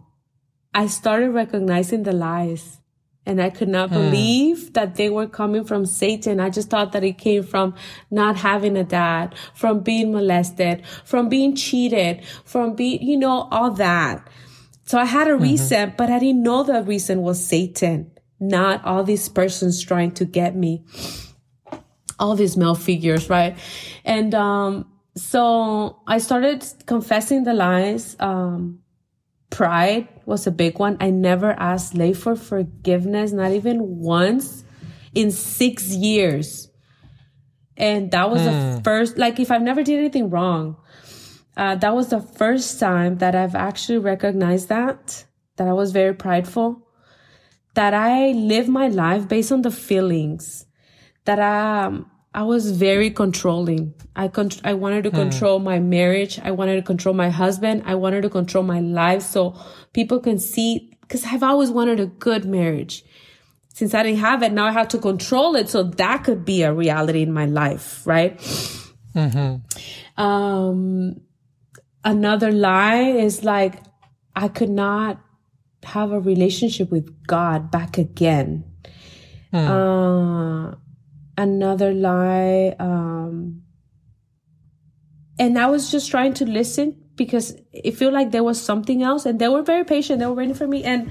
[0.74, 2.80] I started recognizing the lies.
[3.26, 6.40] And I could not believe that they were coming from Satan.
[6.40, 7.74] I just thought that it came from
[8.10, 13.70] not having a dad, from being molested, from being cheated, from being, you know, all
[13.70, 14.28] that.
[14.84, 19.02] So I had a reason, but I didn't know the reason was Satan, not all
[19.02, 20.84] these persons trying to get me.
[22.18, 23.56] All these male figures, right?
[24.04, 28.16] And um so I started confessing the lies.
[28.20, 28.80] Um
[29.50, 30.96] pride was a big one.
[31.00, 34.64] I never asked Leif for forgiveness, not even once
[35.14, 36.68] in six years.
[37.76, 40.76] And that was the first, like, if I've never did anything wrong,
[41.56, 45.24] uh, that was the first time that I've actually recognized that,
[45.56, 46.86] that I was very prideful,
[47.74, 50.66] that I live my life based on the feelings,
[51.24, 53.94] that um, I was very controlling.
[54.16, 56.38] I con- I wanted to control my marriage.
[56.42, 57.82] I wanted to control my husband.
[57.86, 59.54] I wanted to control my life so
[59.92, 63.04] people can see, cause I've always wanted a good marriage.
[63.72, 66.62] Since I didn't have it, now I have to control it so that could be
[66.62, 68.40] a reality in my life, right?
[70.16, 71.20] Um,
[72.04, 73.82] another lie is like,
[74.36, 75.20] I could not
[75.82, 78.64] have a relationship with God back again.
[79.52, 80.74] Uh,
[81.36, 83.62] another lie, um,
[85.38, 89.26] and I was just trying to listen because it felt like there was something else
[89.26, 90.20] and they were very patient.
[90.20, 90.84] They were waiting for me.
[90.84, 91.10] And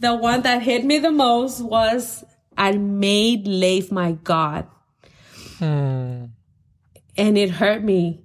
[0.00, 2.24] the one that hit me the most was
[2.56, 4.66] I made Leif my God.
[7.18, 8.22] And it hurt me.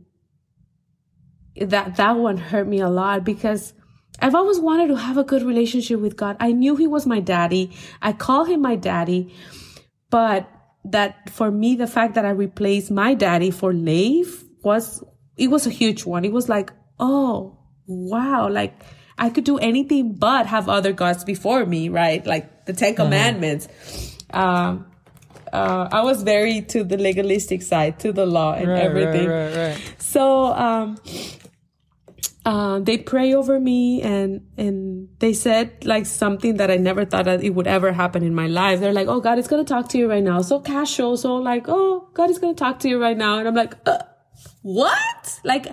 [1.56, 3.74] That, that one hurt me a lot because
[4.20, 6.38] I've always wanted to have a good relationship with God.
[6.40, 7.72] I knew he was my daddy.
[8.02, 9.34] I call him my daddy,
[10.10, 10.50] but
[10.86, 15.04] that for me, the fact that I replaced my daddy for Leif was,
[15.38, 16.26] it was a huge one.
[16.26, 17.58] It was like, oh,
[17.88, 18.50] wow.
[18.50, 18.82] Like
[19.18, 22.26] I could do anything but have other gods before me, right?
[22.26, 23.68] Like the 10 commandments.
[24.32, 24.88] Um,
[25.54, 29.28] uh, I was very to the legalistic side, to the law and right, everything.
[29.28, 29.96] right, right.
[30.00, 30.98] So, um,
[32.44, 37.26] uh, they pray over me and and they said like something that I never thought
[37.26, 38.80] that it would ever happen in my life.
[38.80, 41.66] They're like, "Oh, God is gonna talk to you right now." So casual, so like,
[41.68, 44.00] "Oh, God is gonna talk to you right now," and I'm like, uh,
[44.64, 45.68] "What?" Like,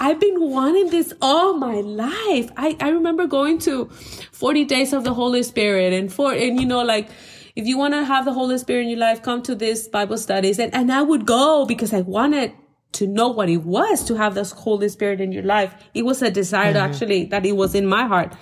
[0.00, 2.50] I've been wanting this all my life.
[2.56, 3.86] I I remember going to
[4.32, 7.08] 40 days of the Holy Spirit and for and you know like.
[7.56, 10.16] If you want to have the Holy Spirit in your life, come to this Bible
[10.16, 10.60] studies.
[10.60, 12.52] And, and I would go because I wanted
[12.92, 15.74] to know what it was to have this Holy Spirit in your life.
[15.94, 18.34] It was a desire to actually that it was in my heart.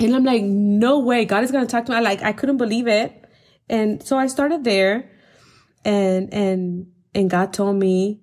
[0.00, 1.98] And I'm like, no way, God is gonna talk to me.
[1.98, 3.24] I like I couldn't believe it.
[3.68, 5.10] And so I started there
[5.84, 8.20] and and and God told me,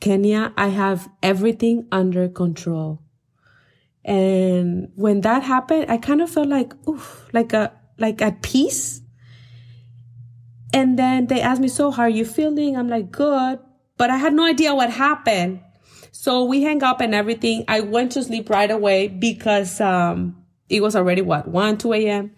[0.00, 3.02] Kenya, I have everything under control.
[4.04, 9.02] And when that happened, I kind of felt like, oof, like a like at peace.
[10.72, 12.76] And then they asked me, so how are you feeling?
[12.76, 13.58] I'm like, good.
[14.00, 15.60] But I had no idea what happened.
[16.10, 17.66] So we hang up and everything.
[17.68, 22.30] I went to sleep right away because, um, it was already what, 1, 2 a.m.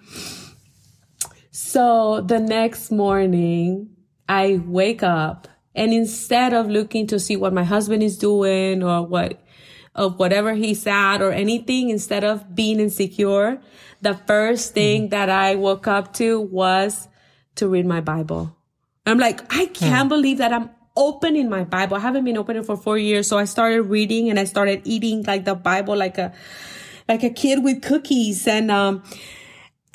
[1.52, 3.90] So the next morning
[4.28, 9.06] I wake up and instead of looking to see what my husband is doing or
[9.06, 9.40] what,
[9.94, 13.60] of whatever he's at or anything, instead of being insecure,
[14.00, 17.06] the first thing that I woke up to was
[17.54, 18.56] to read my Bible.
[19.06, 21.96] I'm like, I can't believe that I'm opening my Bible.
[21.96, 23.28] I haven't been opening for four years.
[23.28, 26.32] So I started reading and I started eating like the Bible, like a,
[27.08, 28.46] like a kid with cookies.
[28.46, 29.02] And, um,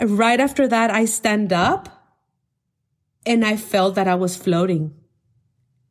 [0.02, 1.90] right after that, I stand up
[3.26, 4.94] and I felt that I was floating.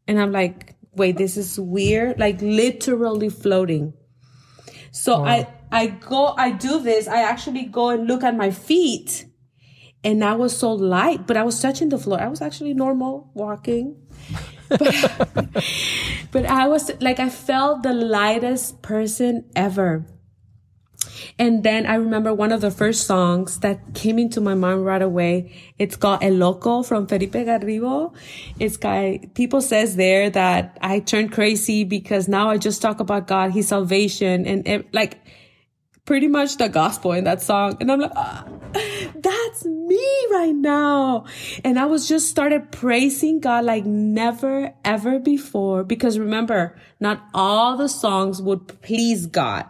[0.08, 2.18] And I'm like, wait, this is weird.
[2.18, 3.92] Like literally floating.
[4.90, 7.06] So I, I go, I do this.
[7.06, 9.26] I actually go and look at my feet
[10.02, 12.20] and I was so light, but I was touching the floor.
[12.20, 13.96] I was actually normal walking.
[16.30, 20.06] but, I was like, I felt the lightest person ever.
[21.38, 25.02] And then I remember one of the first songs that came into my mind right
[25.02, 25.52] away.
[25.78, 28.14] It's called El Loco from Felipe Garrido.
[28.58, 33.26] It's got, people says there that I turned crazy because now I just talk about
[33.26, 35.18] God, His salvation and it, like
[36.06, 37.76] pretty much the gospel in that song.
[37.80, 38.46] And I'm like, ah,
[39.16, 41.26] that's me right now.
[41.64, 45.84] And I was just started praising God like never ever before.
[45.84, 49.66] Because remember, not all the songs would please God.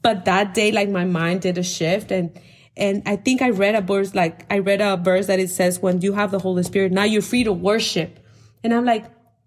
[0.00, 2.38] But that day, like my mind did a shift and
[2.76, 5.80] and I think I read a verse like I read a verse that it says
[5.80, 8.20] when you have the Holy Spirit, now you're free to worship.
[8.62, 9.04] And I'm like,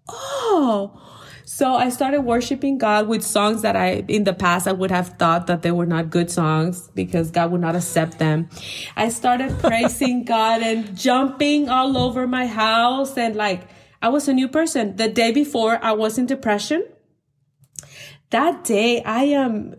[0.08, 1.07] oh,
[1.48, 5.16] So I started worshiping God with songs that I, in the past, I would have
[5.16, 8.50] thought that they were not good songs because God would not accept them.
[8.96, 13.66] I started praising God and jumping all over my house and like,
[14.02, 14.96] I was a new person.
[14.96, 16.84] The day before I was in depression.
[18.28, 19.74] That day I am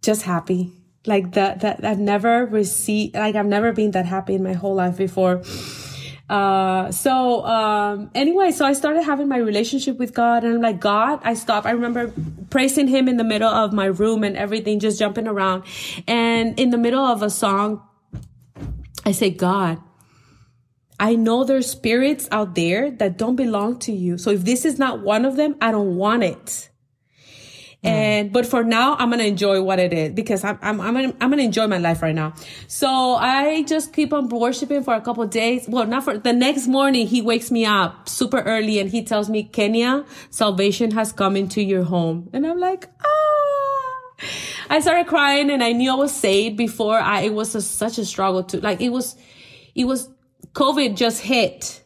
[0.00, 0.70] just happy.
[1.06, 4.76] Like that, that I've never received, like I've never been that happy in my whole
[4.76, 5.42] life before.
[6.32, 10.80] Uh, so, um, anyway, so I started having my relationship with God and I'm like,
[10.80, 11.66] God, I stopped.
[11.66, 12.10] I remember
[12.48, 15.64] praising him in the middle of my room and everything, just jumping around.
[16.08, 17.82] And in the middle of a song,
[19.04, 19.78] I say, God,
[20.98, 24.16] I know there's spirits out there that don't belong to you.
[24.16, 26.70] So if this is not one of them, I don't want it.
[27.84, 31.16] And, but for now, I'm to enjoy what it is because I'm, I'm, I'm to,
[31.20, 32.34] I'm to enjoy my life right now.
[32.68, 35.66] So I just keep on worshiping for a couple days.
[35.68, 37.08] Well, not for the next morning.
[37.08, 41.60] He wakes me up super early and he tells me, Kenya, salvation has come into
[41.60, 42.30] your home.
[42.32, 44.26] And I'm like, ah,
[44.70, 47.98] I started crying and I knew I was saved before I, it was a, such
[47.98, 49.16] a struggle to like, it was,
[49.74, 50.08] it was,
[50.54, 51.81] COVID just hit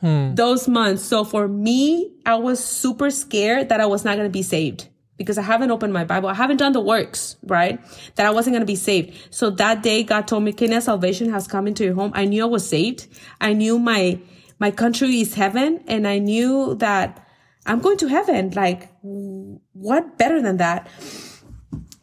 [0.00, 0.34] Hmm.
[0.34, 1.02] those months.
[1.02, 4.88] So for me, I was super scared that I was not going to be saved
[5.16, 6.28] because I haven't opened my Bible.
[6.28, 7.80] I haven't done the works, right?
[8.14, 9.18] That I wasn't going to be saved.
[9.30, 12.12] So that day, God told me, Kenya, salvation has come into your home.
[12.14, 13.08] I knew I was saved.
[13.40, 14.20] I knew my,
[14.60, 17.26] my country is heaven and I knew that
[17.66, 18.50] I'm going to heaven.
[18.50, 20.88] Like, what better than that?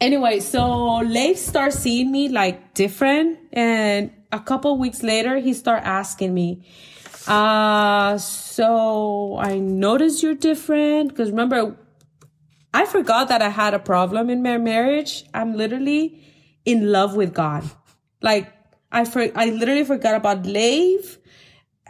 [0.02, 5.84] Anyway, so Leif starts seeing me like different and a couple weeks later, he start
[5.86, 6.68] asking me,
[7.28, 11.10] uh, so I noticed you're different.
[11.10, 11.78] Because remember,
[12.74, 15.26] I forgot that I had a problem in my marriage.
[15.34, 16.22] I'm literally
[16.66, 17.64] in love with God.
[18.22, 18.52] Like,
[18.92, 21.20] I for, I literally forgot about Leif.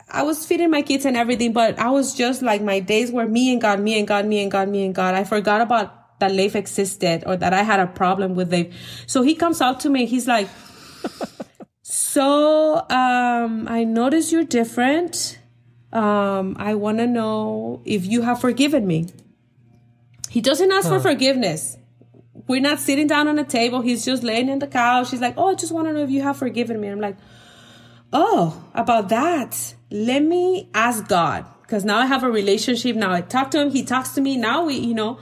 [0.10, 3.28] I was feeding my kids and everything, but I was just like, my days were
[3.28, 5.16] me and God, me and God, me and God, me and God.
[5.16, 9.04] I forgot about that Leif existed or that I had a problem with Leif.
[9.08, 10.06] So he comes up to me.
[10.06, 10.48] He's like,
[11.96, 15.39] so um, I notice you're different.
[15.93, 19.08] Um, I want to know if you have forgiven me.
[20.30, 20.96] He doesn't ask huh.
[21.00, 21.78] for forgiveness.
[22.48, 23.80] We're not sitting down on a table.
[23.80, 25.12] He's just laying in the couch.
[25.12, 26.89] He's like, Oh, I just want to know if you have forgiven me.
[26.89, 27.16] I'm like,
[28.12, 29.76] Oh, about that.
[29.89, 31.46] Let me ask God.
[31.62, 32.98] Because now I have a relationship.
[32.98, 33.72] Now I talk to him.
[33.72, 34.36] He talks to me.
[34.36, 35.18] Now we, you know,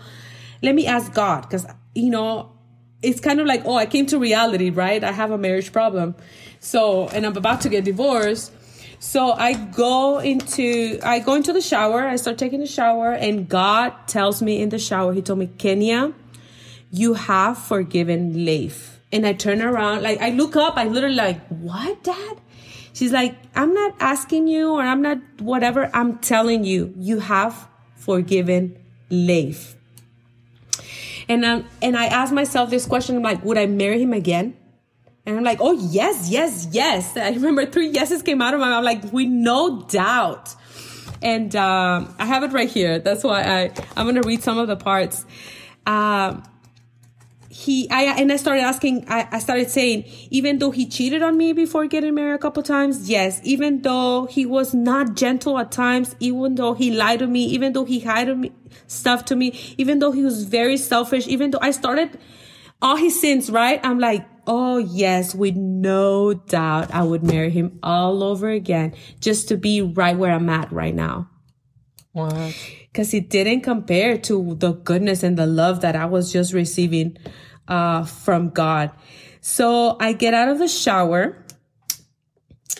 [0.63, 1.43] let me ask God.
[1.43, 2.51] Because, you know,
[3.03, 5.03] it's kind of like, oh, I came to reality, right?
[5.03, 6.15] I have a marriage problem.
[6.63, 8.53] So, and I'm about to get divorced.
[8.97, 12.07] So I go into, I go into the shower.
[12.07, 15.47] I start taking a shower and God tells me in the shower, he told me,
[15.57, 16.13] Kenya,
[16.89, 19.01] you have forgiven Leif.
[19.11, 22.37] And I turn around, like I look up, I literally like, what dad?
[22.93, 25.91] She's like, I'm not asking you or I'm not whatever.
[25.93, 29.75] I'm telling you, you have forgiven Leif.
[31.27, 34.55] And um, and I asked myself this question, I'm like, would I marry him again?
[35.25, 37.15] And I'm like, oh, yes, yes, yes.
[37.17, 38.79] I remember three yeses came out of my mouth.
[38.79, 40.55] I'm like, we no doubt.
[41.21, 42.99] And um, I have it right here.
[42.99, 45.25] That's why I, I'm going to read some of the parts.
[45.85, 46.43] Um,
[47.49, 51.37] he, I, and I started asking, I, I started saying, even though he cheated on
[51.37, 53.39] me before getting married a couple times, yes.
[53.43, 57.71] Even though he was not gentle at times, even though he lied to me, even
[57.71, 58.51] though he hid me,
[58.87, 62.19] stuff to me, even though he was very selfish, even though I started
[62.81, 63.79] all his sins, right?
[63.83, 69.47] I'm like, oh yes, with no doubt, I would marry him all over again just
[69.49, 71.29] to be right where I'm at right now.
[72.11, 72.55] What?
[72.91, 77.17] Because it didn't compare to the goodness and the love that I was just receiving
[77.67, 78.91] uh, from God.
[79.41, 81.43] So I get out of the shower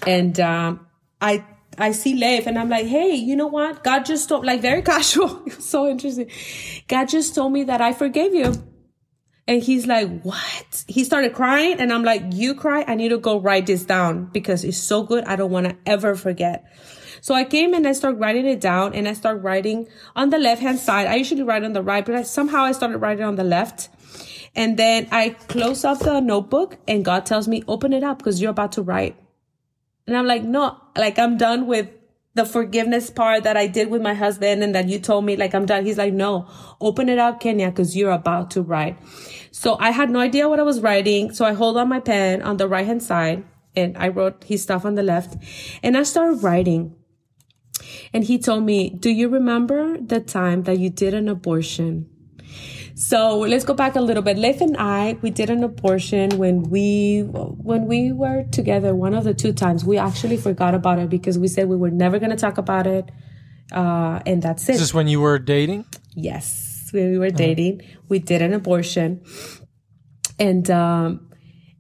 [0.06, 0.88] and um,
[1.20, 1.44] I
[1.78, 3.84] I see Leif and I'm like, hey, you know what?
[3.84, 5.44] God just told, like very casual.
[5.46, 6.30] it was so interesting.
[6.88, 8.54] God just told me that I forgave you.
[9.48, 10.86] And he's like, what?
[10.88, 12.86] He started crying and I'm like, you cry?
[12.88, 15.26] I need to go write this down because it's so good.
[15.26, 16.66] I don't want to ever forget.
[17.20, 20.38] So I came and I started writing it down and I started writing on the
[20.38, 21.08] left hand side.
[21.08, 23.90] I usually write on the right, but I, somehow I started writing on the left.
[24.56, 28.42] And then I close up the notebook and God tells me, open it up because
[28.42, 29.16] you're about to write.
[30.06, 31.90] And I'm like, no, like I'm done with
[32.36, 35.54] the forgiveness part that I did with my husband and that you told me, like,
[35.54, 35.86] I'm done.
[35.86, 36.48] He's like, no,
[36.82, 38.98] open it up, Kenya, because you're about to write.
[39.52, 41.32] So I had no idea what I was writing.
[41.32, 44.64] So I hold on my pen on the right hand side and I wrote his
[44.64, 45.38] stuff on the left
[45.84, 46.96] and I started writing.
[48.14, 52.10] And he told me, do you remember the time that you did an abortion?
[52.96, 54.38] So let's go back a little bit.
[54.38, 58.94] Leif and I, we did an abortion when we when we were together.
[58.94, 61.90] One of the two times, we actually forgot about it because we said we were
[61.90, 63.10] never going to talk about it,
[63.72, 64.76] uh, and that's it.
[64.76, 65.86] Is this when you were dating?
[66.14, 69.24] Yes, when we were dating, we did an abortion,
[70.38, 71.33] and um,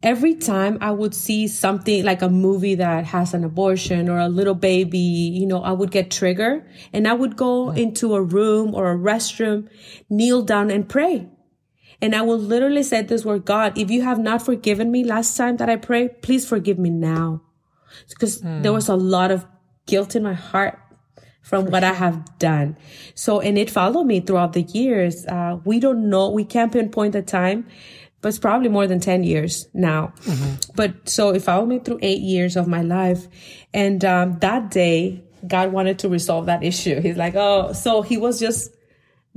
[0.04, 4.28] every time I would see something like a movie that has an abortion or a
[4.28, 8.76] little baby, you know, I would get triggered and I would go into a room
[8.76, 9.70] or a restroom,
[10.10, 11.30] kneel down and pray.
[12.02, 15.38] And I will literally say this word, God, if you have not forgiven me last
[15.38, 17.42] time that I prayed, please forgive me now.
[18.10, 19.46] Because there was a lot of
[19.86, 20.80] guilt in my heart
[21.42, 22.78] from what I have done.
[23.16, 25.26] So, and it followed me throughout the years.
[25.26, 27.68] Uh, we don't know, we can't pinpoint the time
[28.24, 30.14] but it's probably more than 10 years now.
[30.76, 33.28] But so it followed me through eight years of my life.
[33.74, 37.02] And um, that day, God wanted to resolve that issue.
[37.02, 38.74] He's like, oh, so he was just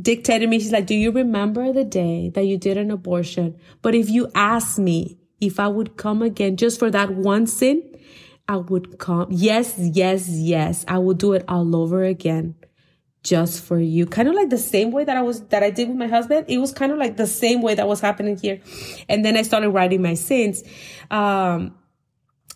[0.01, 0.61] dictating me.
[0.61, 3.59] He's like, do you remember the day that you did an abortion?
[3.82, 7.82] But if you ask me if I would come again just for that one sin,
[8.47, 9.26] I would come.
[9.32, 10.84] Yes, yes, yes.
[10.87, 12.55] I will do it all over again
[13.27, 14.07] just for you.
[14.07, 16.47] Kind of like the same way that I was, that I did with my husband.
[16.49, 18.61] It was kind of like the same way that was happening here.
[19.09, 20.62] And then I started writing my sins.
[21.11, 21.74] Um,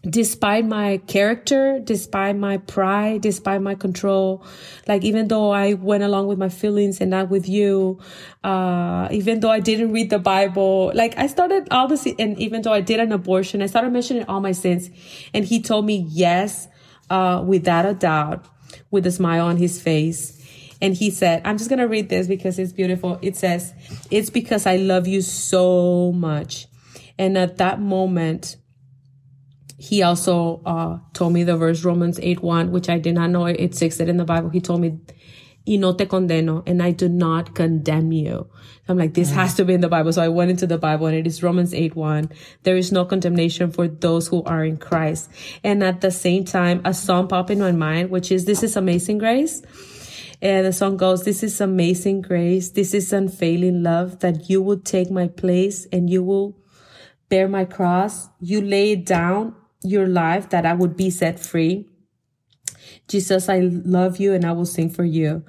[0.09, 4.45] despite my character, despite my pride, despite my control,
[4.87, 7.99] like even though I went along with my feelings and not with you,
[8.45, 12.62] uh, even though I didn't read the Bible, like I started all this, and even
[12.62, 14.89] though I did an abortion, I started mentioning all my sins.
[15.35, 16.68] And he told me yes,
[17.11, 18.47] uh, without a doubt,
[18.91, 20.39] with a smile on his face.
[20.81, 23.18] And he said, I'm just going to read this because it's beautiful.
[23.22, 23.74] It says,
[24.11, 26.66] it's because I love you so much.
[27.18, 28.57] And at that moment,
[29.76, 33.47] he also uh, told me the verse Romans 8 1, which I did not know
[33.47, 34.51] it existed in the Bible.
[34.51, 35.01] He told me,
[35.66, 38.51] y no te condeno, and I do not condemn you.
[38.89, 40.12] I'm like, this has to be in the Bible.
[40.12, 42.31] So I went into the Bible and it is Romans 8 1.
[42.64, 45.31] There is no condemnation for those who are in Christ.
[45.62, 48.76] And at the same time, a song popped in my mind, which is This is
[48.76, 49.62] Amazing Grace.
[50.43, 52.70] And the song goes, This is amazing grace.
[52.70, 56.59] This is unfailing love that you will take my place and you will
[57.28, 58.28] bear my cross.
[58.41, 61.88] You lay down your life that I would be set free.
[63.09, 65.45] Jesus, I love you and I will sing for you.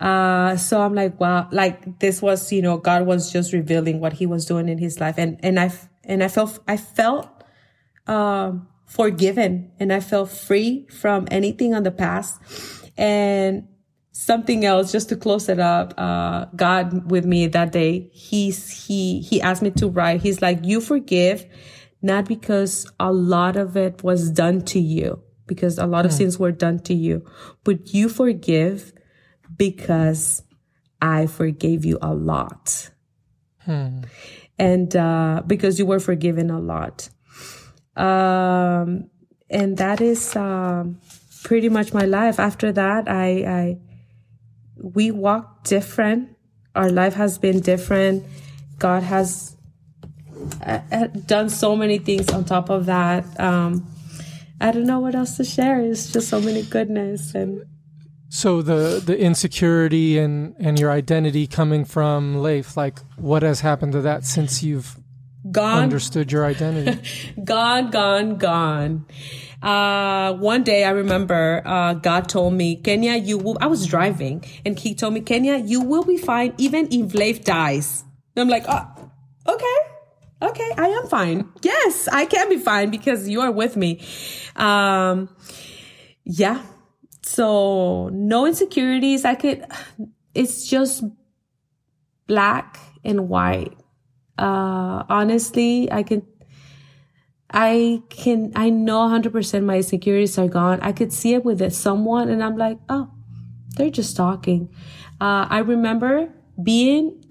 [0.00, 4.14] Uh, so I'm like, wow, like this was, you know, God was just revealing what
[4.14, 5.14] he was doing in his life.
[5.18, 5.72] And, and I,
[6.04, 7.28] and I felt, I felt,
[8.06, 12.40] um, forgiven and I felt free from anything on the past.
[12.96, 13.68] And
[14.16, 18.08] something else just to close it up uh god with me that day.
[18.12, 20.22] He's he he asked me to write.
[20.22, 21.44] He's like you forgive
[22.00, 26.38] not because a lot of it was done to you because a lot of sins
[26.38, 27.24] were done to you
[27.62, 28.92] but you forgive
[29.56, 30.42] because
[31.02, 32.90] i forgave you a lot.
[34.58, 37.10] And uh because you were forgiven a lot.
[37.96, 39.10] Um
[39.50, 41.00] and that is um
[41.44, 42.40] pretty much my life.
[42.40, 43.28] After that i
[43.60, 43.78] i
[44.76, 46.36] we walk different.
[46.74, 48.24] Our life has been different.
[48.78, 49.56] God has
[50.64, 53.24] uh, uh, done so many things on top of that.
[53.40, 53.86] Um,
[54.60, 55.80] I don't know what else to share.
[55.80, 57.64] It's just so many goodness and
[58.28, 63.92] So the the insecurity and and your identity coming from Leif, like what has happened
[63.92, 64.98] to that since you've
[65.50, 67.34] gone, understood your identity?
[67.44, 69.06] gone, gone, gone.
[69.62, 74.44] Uh, one day I remember, uh, God told me, Kenya, you will, I was driving
[74.64, 78.04] and he told me, Kenya, you will be fine even if Leif dies.
[78.34, 79.10] And I'm like, oh,
[79.48, 79.76] okay.
[80.42, 80.70] Okay.
[80.76, 81.48] I am fine.
[81.62, 84.00] Yes, I can be fine because you are with me.
[84.54, 85.34] Um,
[86.24, 86.62] yeah.
[87.22, 89.24] So no insecurities.
[89.24, 89.64] I could,
[90.34, 91.02] it's just
[92.26, 93.72] black and white.
[94.38, 96.26] Uh, honestly, I can,
[97.50, 100.80] I can, I know 100% my insecurities are gone.
[100.80, 103.10] I could see it with someone and I'm like, oh,
[103.76, 104.68] they're just talking.
[105.20, 106.28] Uh, I remember
[106.62, 107.22] being,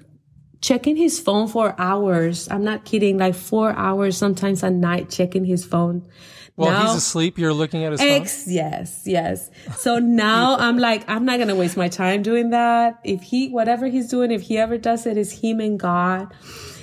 [0.66, 2.50] checking his phone for hours.
[2.50, 6.08] I'm not kidding, like four hours, sometimes at night, checking his phone.
[6.56, 8.10] While Now- he's asleep, you're looking at his phone.
[8.10, 9.52] Ex, yes, yes.
[9.76, 13.00] So now I'm like, I'm not gonna waste my time doing that.
[13.04, 16.34] If he, whatever he's doing, if he ever does it, is him and God.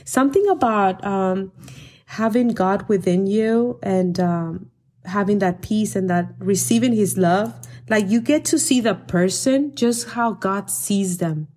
[0.04, 1.50] Something about um,
[2.12, 4.70] having God within you and um,
[5.04, 7.54] having that peace and that receiving His love.
[7.88, 11.48] Like you get to see the person just how God sees them.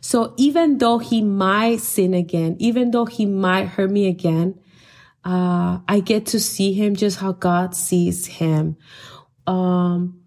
[0.00, 4.54] So even though he might sin again, even though he might hurt me again,
[5.24, 8.76] uh, I get to see him just how God sees him.
[9.48, 10.20] Um,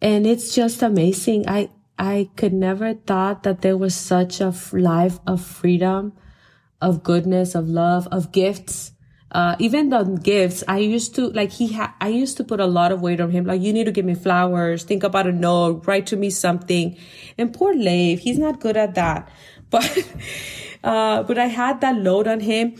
[0.00, 1.48] and it's just amazing.
[1.48, 6.12] I, I could never thought that there was such a life of freedom,
[6.80, 8.92] of goodness, of love, of gifts.
[9.30, 12.66] Uh, even the gifts, I used to like he had, I used to put a
[12.66, 13.44] lot of weight on him.
[13.44, 16.96] Like, you need to give me flowers, think about a note, write to me something.
[17.36, 19.28] And poor Leif, he's not good at that.
[19.70, 20.06] But,
[20.84, 22.76] uh, but I had that load on him.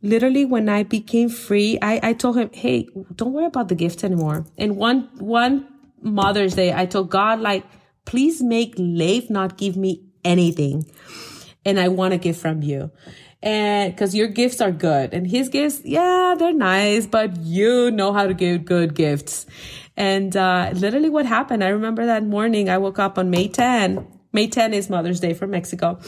[0.00, 4.04] Literally, when I became free, I, I told him, Hey, don't worry about the gifts
[4.04, 4.46] anymore.
[4.56, 5.66] And one, one
[6.02, 7.64] Mother's Day, I told God, like,
[8.04, 10.86] please make Leif not give me anything.
[11.64, 12.92] And I want a gift from you.
[13.42, 18.12] And cause your gifts are good and his gifts, yeah, they're nice, but you know
[18.12, 19.46] how to give good gifts.
[19.96, 24.06] And, uh, literally what happened, I remember that morning I woke up on May 10.
[24.32, 25.98] May 10 is Mother's Day for Mexico.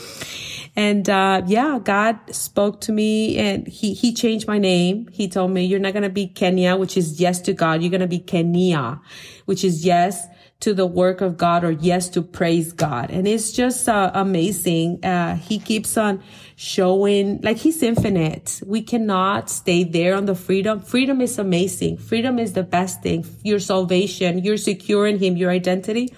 [0.75, 5.09] And, uh, yeah, God spoke to me and he, he changed my name.
[5.13, 7.83] He told me, you're not going to be Kenya, which is yes to God.
[7.83, 9.01] You're going to be Kenya,
[9.47, 10.27] which is yes
[10.61, 13.11] to the work of God or yes to praise God.
[13.13, 15.05] And it's just uh, amazing.
[15.05, 16.21] Uh, he keeps on
[16.57, 18.61] showing like he's infinite.
[18.67, 20.81] We cannot stay there on the freedom.
[20.81, 21.99] Freedom is amazing.
[21.99, 23.25] Freedom is the best thing.
[23.45, 26.13] Your salvation, you're secure in him, your identity.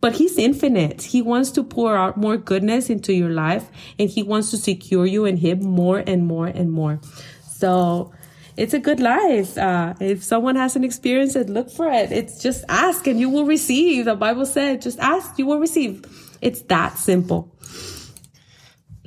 [0.00, 1.02] But he's infinite.
[1.02, 5.04] He wants to pour out more goodness into your life and he wants to secure
[5.04, 6.98] you in him more and more and more.
[7.42, 8.10] So
[8.56, 9.56] it's a good life.
[9.56, 12.12] Uh, if someone hasn't experienced it, look for it.
[12.12, 14.04] It's just ask and you will receive.
[14.04, 16.04] The Bible said, just ask, you will receive.
[16.40, 17.54] It's that simple.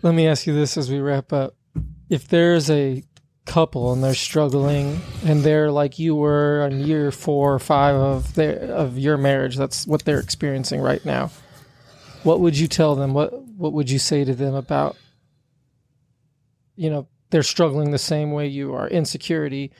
[0.01, 1.55] Let me ask you this as we wrap up.
[2.09, 3.03] If there's a
[3.45, 8.33] couple and they're struggling and they're like you were on year four or five of
[8.35, 11.31] their of your marriage, that's what they're experiencing right now.
[12.23, 13.13] What would you tell them?
[13.13, 14.97] What what would you say to them about
[16.75, 18.87] you know they're struggling the same way you are.
[18.87, 19.71] Insecurity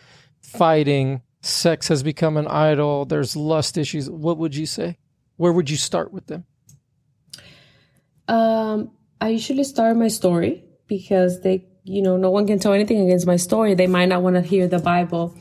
[0.41, 4.09] fighting sex has become an idol there's lust issues.
[4.09, 4.97] What would you say?
[5.38, 6.45] Where would you start with them?
[8.27, 8.91] Um
[9.22, 13.27] i usually start my story because they you know no one can tell anything against
[13.27, 13.76] my story.
[13.76, 15.38] They might not want to hear the bible.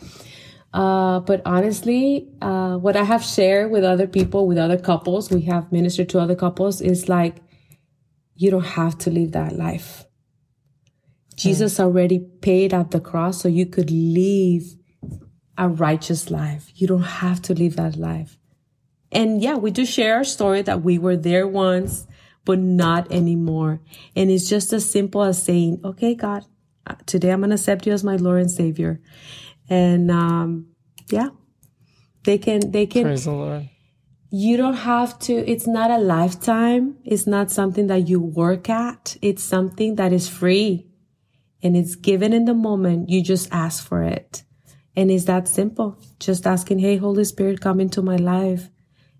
[0.75, 5.43] Uh, but honestly, uh, what I have shared with other people, with other couples, we
[5.43, 7.37] have ministered to other couples, is like,
[8.35, 10.05] you don't have to live that life.
[11.45, 14.63] Jesus already paid at the cross so you could live
[15.57, 16.73] a righteous life.
[16.75, 18.39] You don't have to live that life.
[19.13, 22.07] And yeah, we do share our story that we were there once,
[22.45, 23.81] but not anymore.
[24.17, 26.45] And it's just as simple as saying, okay, God,
[26.87, 29.01] uh, today I'm going to accept you as my Lord and Savior.
[29.69, 30.67] And, um,
[31.11, 31.29] yeah,
[32.25, 33.69] they can, they can, praise the lord
[34.37, 36.97] you don't have to, it's not a lifetime.
[37.05, 39.17] It's not something that you work at.
[39.23, 40.89] It's something that is free
[41.65, 43.09] and it's given in the moment.
[43.09, 44.45] You just ask for it.
[44.95, 45.99] And it's that simple.
[46.21, 48.69] Just asking, Hey, Holy Spirit, come into my life,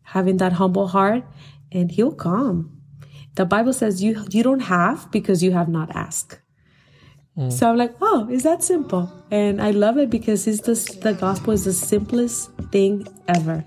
[0.03, 1.25] having that humble heart
[1.73, 2.81] and he'll come.
[3.35, 6.39] The Bible says you, you don't have because you have not asked.
[7.37, 7.53] Mm.
[7.53, 9.11] So I'm like, oh, is that simple?
[9.33, 13.65] And I love it because it's the, the gospel is the simplest thing ever.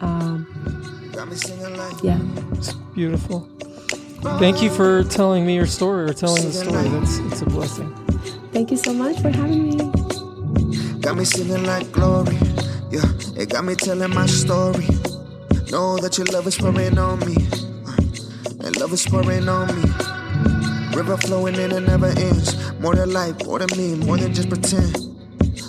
[0.00, 0.46] Um,
[2.04, 2.20] yeah.
[2.52, 3.48] It's beautiful.
[4.24, 6.88] Thank you for telling me your story or telling the story.
[6.88, 7.94] That's it's a blessing.
[8.52, 9.76] Thank you so much for having me.
[11.00, 12.36] Got me singing like glory.
[12.90, 13.04] Yeah,
[13.36, 14.86] it got me telling my story.
[15.70, 17.36] Know that your love is pouring on me.
[17.86, 19.90] Uh, and love is pouring on me.
[20.96, 22.72] River flowing in and never ends.
[22.80, 24.96] More than life, more than me, more than just pretend.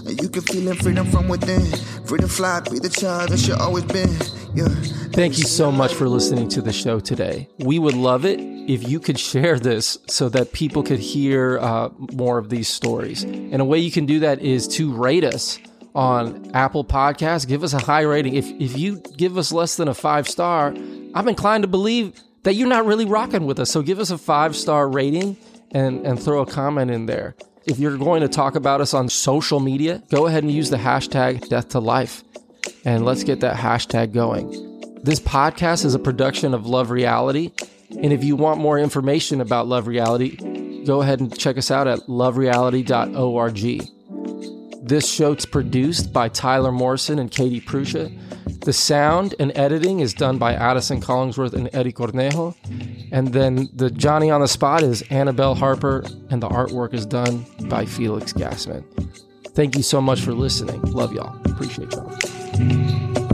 [0.07, 1.65] And you can feelin' freedom from within.
[2.05, 4.15] Freedom fly, be the child that you always been.
[4.55, 7.49] Thank you so much for listening to the show today.
[7.59, 11.89] We would love it if you could share this so that people could hear uh,
[12.13, 13.23] more of these stories.
[13.23, 15.59] And a way you can do that is to rate us
[15.93, 17.45] on Apple Podcasts.
[17.45, 18.35] Give us a high rating.
[18.35, 20.67] If, if you give us less than a five star,
[21.13, 23.69] I'm inclined to believe that you're not really rocking with us.
[23.71, 25.35] So give us a five star rating
[25.71, 27.35] and, and throw a comment in there.
[27.65, 30.77] If you're going to talk about us on social media, go ahead and use the
[30.77, 32.23] hashtag death to life
[32.85, 34.49] and let's get that hashtag going.
[35.03, 37.51] This podcast is a production of Love Reality.
[37.89, 41.87] And if you want more information about Love Reality, go ahead and check us out
[41.87, 43.91] at lovereality.org.
[44.87, 48.11] This show's produced by Tyler Morrison and Katie Prusha.
[48.61, 52.55] The sound and editing is done by Addison Collingsworth and Eddie Cornejo.
[53.11, 57.45] And then the Johnny on the spot is Annabelle Harper, and the artwork is done
[57.69, 58.83] by Felix Gassman.
[59.55, 60.81] Thank you so much for listening.
[60.81, 61.35] Love y'all.
[61.45, 62.34] Appreciate y'all.
[62.57, 63.24] Thank you.